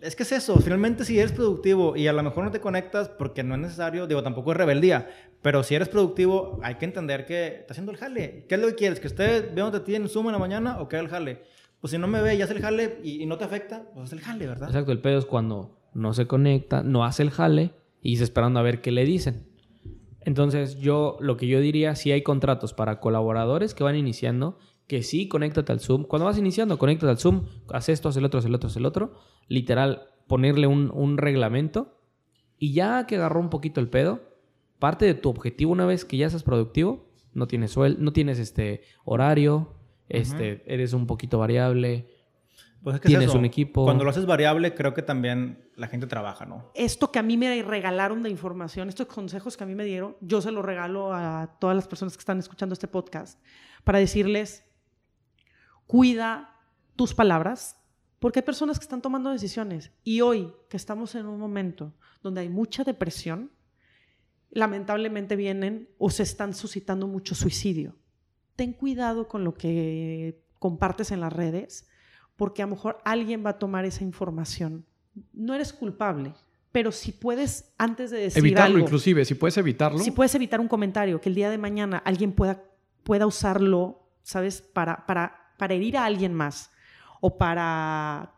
Es 0.00 0.14
que 0.14 0.24
es 0.24 0.32
eso, 0.32 0.56
finalmente 0.58 1.04
si 1.06 1.18
eres 1.18 1.32
productivo 1.32 1.96
y 1.96 2.06
a 2.06 2.12
lo 2.12 2.22
mejor 2.22 2.44
no 2.44 2.50
te 2.50 2.60
conectas 2.60 3.08
porque 3.08 3.42
no 3.42 3.54
es 3.54 3.60
necesario, 3.62 4.06
digo, 4.06 4.22
tampoco 4.22 4.52
es 4.52 4.58
rebeldía, 4.58 5.08
pero 5.40 5.62
si 5.62 5.74
eres 5.74 5.88
productivo 5.88 6.60
hay 6.62 6.74
que 6.74 6.84
entender 6.84 7.24
que 7.24 7.46
está 7.60 7.72
haciendo 7.72 7.92
el 7.92 7.98
jale. 7.98 8.44
¿Qué 8.46 8.56
es 8.56 8.60
lo 8.60 8.68
que 8.68 8.74
quieres? 8.74 9.00
¿Que 9.00 9.06
usted 9.06 9.54
vea 9.54 9.64
donde 9.64 9.80
tiene 9.80 10.06
Zoom 10.08 10.26
en 10.26 10.32
la 10.32 10.38
mañana 10.38 10.80
o 10.80 10.88
que 10.88 10.98
el 10.98 11.08
jale? 11.08 11.42
Pues 11.80 11.90
si 11.92 11.98
no 11.98 12.06
me 12.08 12.20
ve 12.20 12.34
y 12.34 12.42
hace 12.42 12.52
el 12.52 12.60
jale 12.60 13.00
y, 13.02 13.24
no 13.26 13.38
te 13.38 13.44
afecta, 13.44 13.84
pues 13.94 14.06
hace 14.06 14.16
el 14.16 14.20
jale, 14.20 14.46
¿verdad? 14.46 14.68
Exacto, 14.68 14.92
el 14.92 15.00
pedo 15.00 15.18
es 15.18 15.24
cuando 15.24 15.78
no 15.94 16.12
se 16.12 16.26
conecta, 16.26 16.82
no 16.82 17.04
hace 17.04 17.22
el 17.22 17.30
jale 17.30 17.72
y 18.02 18.12
está 18.12 18.24
esperando 18.24 18.60
a 18.60 18.62
ver 18.62 18.82
qué 18.82 18.92
le 18.92 19.04
dicen. 19.04 19.45
Entonces 20.26 20.80
yo, 20.80 21.16
lo 21.20 21.36
que 21.36 21.46
yo 21.46 21.60
diría, 21.60 21.94
si 21.94 22.10
hay 22.10 22.22
contratos 22.22 22.74
para 22.74 22.98
colaboradores 22.98 23.74
que 23.74 23.84
van 23.84 23.94
iniciando, 23.94 24.58
que 24.88 25.04
sí, 25.04 25.28
conéctate 25.28 25.70
al 25.70 25.78
Zoom. 25.78 26.02
Cuando 26.02 26.26
vas 26.26 26.36
iniciando, 26.36 26.78
conéctate 26.78 27.10
al 27.10 27.18
Zoom, 27.18 27.46
haz 27.72 27.88
esto, 27.88 28.08
haz 28.08 28.16
el 28.16 28.24
otro, 28.24 28.40
haz 28.40 28.44
el 28.44 28.54
otro, 28.56 28.66
haz 28.66 28.76
el 28.76 28.86
otro. 28.86 29.12
Literal, 29.46 30.08
ponerle 30.26 30.66
un, 30.66 31.16
reglamento. 31.16 32.00
Y 32.58 32.72
ya 32.72 33.06
que 33.06 33.14
agarró 33.14 33.38
un 33.38 33.50
poquito 33.50 33.80
el 33.80 33.88
pedo, 33.88 34.20
parte 34.80 35.04
de 35.04 35.14
tu 35.14 35.28
objetivo 35.28 35.70
una 35.70 35.86
vez 35.86 36.04
que 36.04 36.16
ya 36.16 36.28
seas 36.28 36.42
productivo, 36.42 37.06
no 37.32 37.46
tienes 37.46 37.70
suel 37.70 37.98
no 38.00 38.12
tienes 38.12 38.40
este 38.40 38.80
horario, 39.04 39.74
este, 40.08 40.64
eres 40.66 40.92
un 40.92 41.06
poquito 41.06 41.38
variable. 41.38 42.08
Pues 42.82 43.00
tienes 43.00 43.34
un 43.34 43.44
equipo. 43.44 43.84
Cuando 43.84 44.04
lo 44.04 44.10
haces 44.10 44.26
variable, 44.26 44.74
creo 44.74 44.94
que 44.94 45.02
también 45.02 45.70
la 45.74 45.88
gente 45.88 46.06
trabaja, 46.06 46.46
¿no? 46.46 46.70
Esto 46.74 47.10
que 47.10 47.18
a 47.18 47.22
mí 47.22 47.36
me 47.36 47.62
regalaron 47.62 48.22
de 48.22 48.30
información, 48.30 48.88
estos 48.88 49.08
consejos 49.08 49.56
que 49.56 49.64
a 49.64 49.66
mí 49.66 49.74
me 49.74 49.84
dieron, 49.84 50.16
yo 50.20 50.40
se 50.40 50.52
los 50.52 50.64
regalo 50.64 51.12
a 51.12 51.56
todas 51.58 51.74
las 51.74 51.88
personas 51.88 52.16
que 52.16 52.20
están 52.20 52.38
escuchando 52.38 52.74
este 52.74 52.86
podcast 52.86 53.40
para 53.82 53.98
decirles, 53.98 54.64
cuida 55.86 56.60
tus 56.94 57.14
palabras, 57.14 57.80
porque 58.18 58.40
hay 58.40 58.44
personas 58.44 58.78
que 58.78 58.84
están 58.84 59.02
tomando 59.02 59.30
decisiones. 59.30 59.92
Y 60.04 60.20
hoy, 60.20 60.52
que 60.68 60.76
estamos 60.76 61.14
en 61.14 61.26
un 61.26 61.38
momento 61.38 61.94
donde 62.22 62.40
hay 62.40 62.48
mucha 62.48 62.84
depresión, 62.84 63.50
lamentablemente 64.50 65.36
vienen 65.36 65.90
o 65.98 66.10
se 66.10 66.22
están 66.22 66.54
suscitando 66.54 67.06
mucho 67.06 67.34
suicidio. 67.34 67.96
Ten 68.54 68.72
cuidado 68.72 69.28
con 69.28 69.44
lo 69.44 69.54
que 69.54 70.42
compartes 70.58 71.10
en 71.10 71.20
las 71.20 71.32
redes, 71.32 71.88
porque 72.36 72.62
a 72.62 72.66
lo 72.66 72.74
mejor 72.74 72.98
alguien 73.04 73.44
va 73.44 73.50
a 73.50 73.58
tomar 73.58 73.84
esa 73.84 74.04
información. 74.04 74.84
No 75.32 75.54
eres 75.54 75.72
culpable, 75.72 76.34
pero 76.72 76.92
si 76.92 77.12
puedes, 77.12 77.72
antes 77.78 78.10
de 78.10 78.18
decir 78.18 78.38
Evitarlo 78.38 78.78
inclusive, 78.78 79.24
si 79.24 79.34
puedes 79.34 79.56
evitarlo. 79.56 79.98
Si 79.98 80.10
puedes 80.10 80.34
evitar 80.34 80.60
un 80.60 80.68
comentario, 80.68 81.20
que 81.20 81.28
el 81.28 81.34
día 81.34 81.50
de 81.50 81.58
mañana 81.58 81.98
alguien 82.04 82.32
pueda, 82.32 82.62
pueda 83.02 83.26
usarlo, 83.26 84.10
¿sabes? 84.22 84.60
Para, 84.60 85.06
para 85.06 85.46
para 85.56 85.74
herir 85.74 85.96
a 85.96 86.04
alguien 86.04 86.34
más 86.34 86.70
o 87.20 87.36
para 87.36 88.32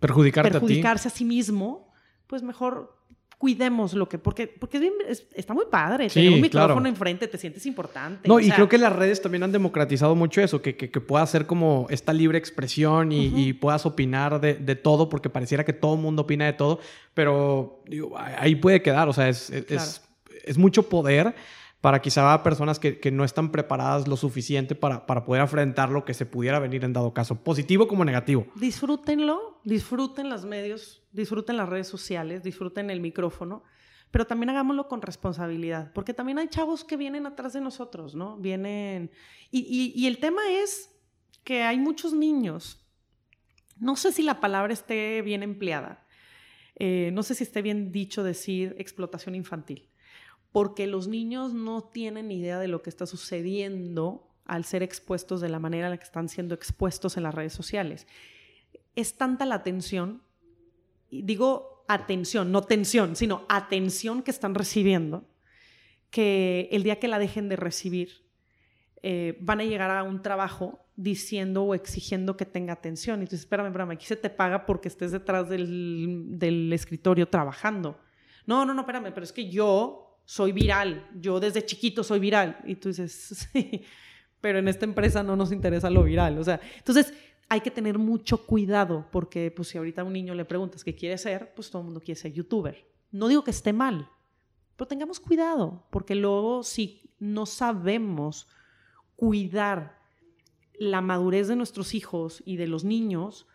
Perjudicarte 0.00 0.50
perjudicarse 0.50 1.08
a, 1.08 1.10
sí 1.10 1.24
mismo, 1.24 1.92
pues 2.26 2.42
mejor 2.42 2.97
cuidemos 3.38 3.94
lo 3.94 4.08
que, 4.08 4.18
porque, 4.18 4.48
porque 4.48 4.90
es 5.08 5.24
está 5.34 5.54
muy 5.54 5.66
padre, 5.70 6.08
Sí, 6.10 6.14
tener 6.20 6.32
un 6.34 6.40
micrófono 6.40 6.74
claro. 6.74 6.88
enfrente, 6.88 7.28
te 7.28 7.38
sientes 7.38 7.64
importante. 7.66 8.28
No, 8.28 8.34
o 8.34 8.40
y 8.40 8.50
creo 8.50 8.68
que 8.68 8.78
las 8.78 8.92
redes 8.92 9.22
también 9.22 9.44
han 9.44 9.52
democratizado 9.52 10.16
mucho 10.16 10.40
eso, 10.40 10.60
que, 10.60 10.76
que, 10.76 10.90
que 10.90 11.00
puedas 11.00 11.30
ser 11.30 11.46
como 11.46 11.86
esta 11.88 12.12
libre 12.12 12.36
expresión 12.36 13.12
y, 13.12 13.26
y 13.48 13.52
puedas 13.52 13.86
opinar 13.86 14.40
de, 14.40 14.54
de 14.54 14.74
todo, 14.74 15.08
porque 15.08 15.30
pareciera 15.30 15.64
que 15.64 15.72
todo 15.72 15.94
el 15.94 16.00
mundo 16.00 16.22
opina 16.22 16.46
de 16.46 16.52
todo, 16.54 16.80
pero 17.14 17.80
digo, 17.86 18.16
ahí 18.18 18.56
puede 18.56 18.82
quedar, 18.82 19.08
o 19.08 19.12
sea, 19.12 19.28
es, 19.28 19.50
es, 19.50 19.70
es- 19.70 20.02
es 20.44 20.56
mucho 20.56 20.88
poder 20.88 21.34
para 21.80 22.00
quizá 22.02 22.42
personas 22.42 22.78
que, 22.78 22.98
que 22.98 23.10
no 23.12 23.24
están 23.24 23.52
preparadas 23.52 24.08
lo 24.08 24.16
suficiente 24.16 24.74
para, 24.74 25.06
para 25.06 25.24
poder 25.24 25.42
afrontar 25.42 25.90
lo 25.90 26.04
que 26.04 26.12
se 26.14 26.26
pudiera 26.26 26.58
venir 26.58 26.84
en 26.84 26.92
dado 26.92 27.14
caso, 27.14 27.42
positivo 27.44 27.86
como 27.86 28.04
negativo. 28.04 28.46
Disfrútenlo, 28.56 29.60
disfruten 29.64 30.28
los 30.28 30.44
medios, 30.44 31.02
disfruten 31.12 31.56
las 31.56 31.68
redes 31.68 31.86
sociales, 31.86 32.42
disfruten 32.42 32.90
el 32.90 33.00
micrófono, 33.00 33.62
pero 34.10 34.26
también 34.26 34.50
hagámoslo 34.50 34.88
con 34.88 35.02
responsabilidad, 35.02 35.92
porque 35.92 36.14
también 36.14 36.38
hay 36.38 36.48
chavos 36.48 36.82
que 36.82 36.96
vienen 36.96 37.26
atrás 37.26 37.52
de 37.52 37.60
nosotros, 37.60 38.14
¿no? 38.14 38.38
Vienen... 38.38 39.10
Y, 39.50 39.92
y- 39.94 40.06
el 40.06 40.18
tema 40.18 40.40
es 40.50 40.90
que 41.44 41.62
hay 41.62 41.78
muchos 41.78 42.12
niños, 42.12 42.84
no 43.78 43.96
sé 43.96 44.12
si 44.12 44.22
la 44.22 44.40
palabra 44.40 44.72
esté 44.72 45.22
bien 45.22 45.42
empleada, 45.42 46.06
eh, 46.76 47.10
no 47.12 47.22
sé 47.22 47.34
si 47.34 47.44
esté 47.44 47.62
bien 47.62 47.92
dicho 47.92 48.22
decir 48.22 48.74
explotación 48.78 49.34
infantil, 49.34 49.87
porque 50.52 50.86
los 50.86 51.08
niños 51.08 51.52
no 51.52 51.82
tienen 51.82 52.30
idea 52.30 52.58
de 52.58 52.68
lo 52.68 52.82
que 52.82 52.90
está 52.90 53.06
sucediendo 53.06 54.28
al 54.44 54.64
ser 54.64 54.82
expuestos 54.82 55.40
de 55.40 55.48
la 55.48 55.58
manera 55.58 55.86
en 55.86 55.90
la 55.92 55.98
que 55.98 56.04
están 56.04 56.28
siendo 56.28 56.54
expuestos 56.54 57.16
en 57.16 57.22
las 57.22 57.34
redes 57.34 57.52
sociales. 57.52 58.06
Es 58.96 59.16
tanta 59.16 59.44
la 59.44 59.56
atención, 59.56 60.22
digo 61.10 61.84
atención, 61.86 62.50
no 62.50 62.62
tensión, 62.62 63.14
sino 63.14 63.44
atención 63.48 64.22
que 64.22 64.30
están 64.30 64.54
recibiendo, 64.54 65.28
que 66.10 66.68
el 66.72 66.82
día 66.82 66.98
que 66.98 67.08
la 67.08 67.18
dejen 67.18 67.48
de 67.48 67.56
recibir, 67.56 68.26
eh, 69.02 69.36
van 69.40 69.60
a 69.60 69.64
llegar 69.64 69.90
a 69.90 70.02
un 70.02 70.22
trabajo 70.22 70.80
diciendo 70.96 71.62
o 71.62 71.74
exigiendo 71.74 72.36
que 72.36 72.44
tenga 72.44 72.72
atención. 72.72 73.22
Y 73.22 73.26
tú 73.26 73.32
dices, 73.32 73.40
espérame, 73.40 73.68
espérame, 73.68 73.92
aquí 73.92 74.06
se 74.06 74.16
te 74.16 74.30
paga 74.30 74.66
porque 74.66 74.88
estés 74.88 75.12
detrás 75.12 75.48
del, 75.48 76.38
del 76.38 76.72
escritorio 76.72 77.28
trabajando. 77.28 78.00
No, 78.46 78.64
no, 78.64 78.74
no, 78.74 78.80
espérame, 78.80 79.12
pero 79.12 79.24
es 79.24 79.32
que 79.32 79.48
yo 79.48 80.07
soy 80.28 80.52
viral, 80.52 81.08
yo 81.18 81.40
desde 81.40 81.64
chiquito 81.64 82.04
soy 82.04 82.18
viral. 82.18 82.58
Y 82.66 82.74
tú 82.74 82.90
dices, 82.90 83.12
sí, 83.52 83.82
pero 84.42 84.58
en 84.58 84.68
esta 84.68 84.84
empresa 84.84 85.22
no 85.22 85.36
nos 85.36 85.52
interesa 85.52 85.88
lo 85.88 86.02
viral. 86.02 86.36
O 86.36 86.44
sea, 86.44 86.60
entonces 86.76 87.14
hay 87.48 87.62
que 87.62 87.70
tener 87.70 87.96
mucho 87.96 88.44
cuidado 88.44 89.08
porque 89.10 89.50
pues 89.50 89.68
si 89.68 89.78
ahorita 89.78 90.02
a 90.02 90.04
un 90.04 90.12
niño 90.12 90.34
le 90.34 90.44
preguntas 90.44 90.84
qué 90.84 90.94
quiere 90.94 91.16
ser, 91.16 91.54
pues 91.54 91.70
todo 91.70 91.80
el 91.80 91.86
mundo 91.86 92.00
quiere 92.00 92.20
ser 92.20 92.34
youtuber. 92.34 92.86
No 93.10 93.26
digo 93.28 93.42
que 93.42 93.52
esté 93.52 93.72
mal, 93.72 94.10
pero 94.76 94.86
tengamos 94.86 95.18
cuidado 95.18 95.86
porque 95.88 96.14
luego 96.14 96.62
si 96.62 97.10
no 97.18 97.46
sabemos 97.46 98.48
cuidar 99.16 99.98
la 100.74 101.00
madurez 101.00 101.48
de 101.48 101.56
nuestros 101.56 101.94
hijos 101.94 102.42
y 102.44 102.56
de 102.56 102.66
los 102.66 102.84
niños, 102.84 103.46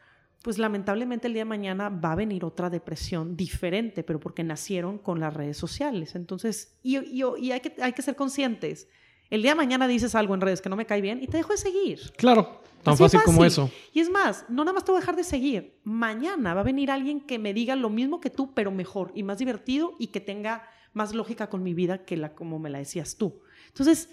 pues 0.43 0.60
lamentablemente 0.60 1.25
el 1.27 1.34
día 1.34 1.41
de 1.41 1.45
mañana 1.49 1.89
va 1.89 2.12
a 2.12 2.15
venir 2.15 2.45
otra 2.45 2.69
depresión 2.69 3.36
diferente, 3.36 4.03
pero 4.03 4.19
porque 4.19 4.43
nacieron 4.43 4.99
con 4.99 5.19
las 5.19 5.34
redes 5.34 5.58
sociales. 5.58 6.13
Entonces, 6.15 6.77
y, 6.84 6.97
y- 6.99 7.23
y 7.39 7.51
hay, 7.51 7.62
que, 7.62 7.73
hay 7.82 7.93
que 7.93 8.01
ser 8.03 8.15
conscientes. 8.15 8.88
El 9.29 9.41
día 9.41 9.51
de 9.51 9.56
mañana 9.56 9.88
dices 9.88 10.13
algo 10.13 10.36
en 10.36 10.41
redes 10.41 10.62
que 10.62 10.69
no 10.69 10.75
me 10.75 10.86
cae 10.86 11.01
bien 11.01 11.23
y 11.23 11.27
te 11.27 11.38
dejo 11.38 11.53
de 11.53 11.58
seguir. 11.58 12.12
Claro, 12.17 12.62
tan 12.84 12.95
fácil, 12.97 13.21
como 13.23 13.43
eso. 13.45 13.71
Y 13.93 14.01
es 14.01 14.10
más, 14.10 14.45
no 14.49 14.63
nada 14.65 14.73
más 14.73 14.84
te 14.86 14.91
voy 14.91 14.97
a 14.99 15.01
dejar 15.01 15.15
de 15.15 15.23
seguir. 15.23 15.79
Mañana 15.86 16.53
va 16.53 16.60
a 16.60 16.63
venir 16.63 16.91
alguien 16.91 17.21
que 17.21 17.39
me 17.39 17.53
diga 17.53 17.75
lo 17.75 17.89
mismo 17.89 18.19
que 18.19 18.29
tú, 18.29 18.53
pero 18.53 18.69
mejor 18.69 19.12
y 19.15 19.23
más 19.23 19.38
divertido 19.39 19.93
y 19.97 20.08
que 20.08 20.19
tenga 20.19 20.67
más 20.91 21.15
lógica 21.15 21.49
con 21.49 21.63
mi 21.63 21.73
vida 21.73 22.03
que 22.06 22.17
la 22.17 22.36
como 22.36 22.60
me 22.60 22.69
la 22.69 22.77
decías 22.79 23.15
tú. 23.15 23.39
Entonces, 23.69 24.10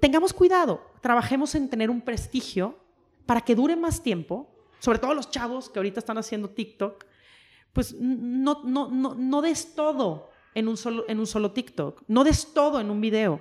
tengamos 0.00 0.32
cuidado, 0.32 0.82
trabajemos 1.00 1.54
en 1.54 1.68
tener 1.68 1.90
un 1.90 2.00
prestigio 2.00 2.78
para 3.26 3.40
que 3.40 3.54
dure 3.54 3.76
más 3.76 4.02
tiempo, 4.02 4.53
sobre 4.84 4.98
todo 4.98 5.14
los 5.14 5.30
chavos 5.30 5.70
que 5.70 5.78
ahorita 5.78 6.00
están 6.00 6.18
haciendo 6.18 6.50
TikTok, 6.50 7.06
pues 7.72 7.94
no, 7.98 8.62
no, 8.64 8.90
no, 8.90 9.14
no 9.14 9.42
des 9.42 9.74
todo 9.74 10.30
en 10.54 10.68
un, 10.68 10.76
solo, 10.76 11.06
en 11.08 11.18
un 11.18 11.26
solo 11.26 11.52
TikTok, 11.52 12.02
no 12.06 12.22
des 12.22 12.52
todo 12.52 12.80
en 12.80 12.90
un 12.90 13.00
video, 13.00 13.40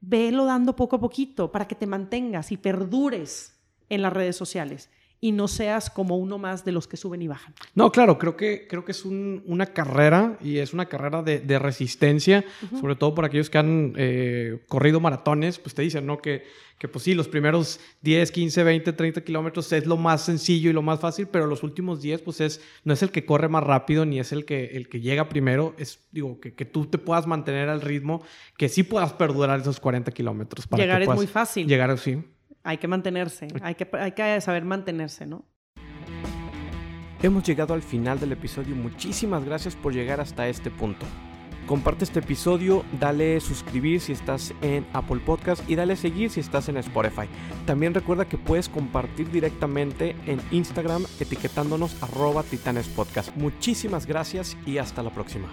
velo 0.00 0.46
dando 0.46 0.74
poco 0.74 0.96
a 0.96 1.00
poquito 1.00 1.52
para 1.52 1.68
que 1.68 1.74
te 1.74 1.86
mantengas 1.86 2.50
y 2.52 2.56
perdures 2.56 3.60
en 3.90 4.00
las 4.00 4.12
redes 4.14 4.34
sociales 4.34 4.88
y 5.24 5.30
no 5.30 5.46
seas 5.46 5.88
como 5.88 6.16
uno 6.18 6.36
más 6.36 6.64
de 6.64 6.72
los 6.72 6.88
que 6.88 6.96
suben 6.96 7.22
y 7.22 7.28
bajan. 7.28 7.54
No, 7.76 7.92
claro, 7.92 8.18
creo 8.18 8.36
que, 8.36 8.66
creo 8.68 8.84
que 8.84 8.90
es 8.90 9.04
un- 9.04 9.44
una 9.46 9.66
carrera 9.66 10.36
y 10.42 10.58
es 10.58 10.74
una 10.74 10.86
carrera 10.86 11.22
de, 11.22 11.38
de 11.38 11.58
resistencia, 11.60 12.44
sobre 12.80 12.96
todo 12.96 13.14
por 13.14 13.24
aquellos 13.24 13.48
que 13.48 13.56
han 13.58 13.94
eh, 13.96 14.64
corrido 14.66 14.98
maratones, 14.98 15.60
pues 15.60 15.76
te 15.76 15.82
dicen, 15.82 16.06
¿no? 16.06 16.18
Que, 16.18 16.42
que 16.76 16.88
pues 16.88 17.04
sí, 17.04 17.14
los 17.14 17.28
primeros 17.28 17.78
10, 18.00 18.32
15, 18.32 18.64
20, 18.64 18.92
30 18.94 19.20
kilómetros 19.22 19.70
es 19.72 19.86
lo 19.86 19.96
más 19.96 20.24
sencillo 20.24 20.70
y 20.70 20.72
lo 20.72 20.82
más 20.82 20.98
fácil, 20.98 21.28
pero 21.28 21.46
los 21.46 21.62
últimos 21.62 22.02
10, 22.02 22.20
pues 22.22 22.40
es, 22.40 22.60
no 22.82 22.92
es 22.92 23.02
el 23.04 23.12
que 23.12 23.24
corre 23.24 23.48
más 23.48 23.62
rápido 23.62 24.04
ni 24.04 24.18
es 24.18 24.32
el 24.32 24.44
que, 24.44 24.64
el 24.76 24.88
que 24.88 25.00
llega 25.00 25.28
primero, 25.28 25.76
es, 25.78 26.00
digo, 26.10 26.40
que, 26.40 26.52
que 26.54 26.64
tú 26.64 26.86
te 26.86 26.98
puedas 26.98 27.28
mantener 27.28 27.68
al 27.68 27.80
ritmo, 27.80 28.24
que 28.56 28.68
sí 28.68 28.82
puedas 28.82 29.12
perdurar 29.12 29.60
esos 29.60 29.78
40 29.78 30.10
kilómetros. 30.10 30.66
para 30.66 30.80
que 30.82 30.86
Llegar 30.88 31.02
es 31.02 31.06
puedas 31.06 31.18
muy 31.20 31.26
fácil. 31.28 31.68
Llegar 31.68 31.90
así. 31.90 32.18
Hay 32.64 32.78
que 32.78 32.88
mantenerse, 32.88 33.48
hay 33.60 33.74
que, 33.74 33.88
hay 33.98 34.12
que 34.12 34.40
saber 34.40 34.64
mantenerse, 34.64 35.26
¿no? 35.26 35.44
Hemos 37.22 37.44
llegado 37.44 37.74
al 37.74 37.82
final 37.82 38.18
del 38.18 38.32
episodio. 38.32 38.74
Muchísimas 38.74 39.44
gracias 39.44 39.76
por 39.76 39.92
llegar 39.92 40.20
hasta 40.20 40.48
este 40.48 40.70
punto. 40.70 41.06
Comparte 41.66 42.04
este 42.04 42.18
episodio, 42.18 42.84
dale 42.98 43.40
suscribir 43.40 44.00
si 44.00 44.12
estás 44.12 44.52
en 44.62 44.84
Apple 44.92 45.20
Podcast 45.24 45.68
y 45.70 45.76
dale 45.76 45.94
seguir 45.94 46.30
si 46.30 46.40
estás 46.40 46.68
en 46.68 46.76
Spotify. 46.78 47.28
También 47.66 47.94
recuerda 47.94 48.28
que 48.28 48.36
puedes 48.36 48.68
compartir 48.68 49.30
directamente 49.30 50.16
en 50.26 50.40
Instagram 50.50 51.04
etiquetándonos 51.20 52.02
arroba 52.02 52.42
titanespodcast. 52.42 53.36
Muchísimas 53.36 54.06
gracias 54.06 54.56
y 54.66 54.78
hasta 54.78 55.04
la 55.04 55.10
próxima. 55.10 55.48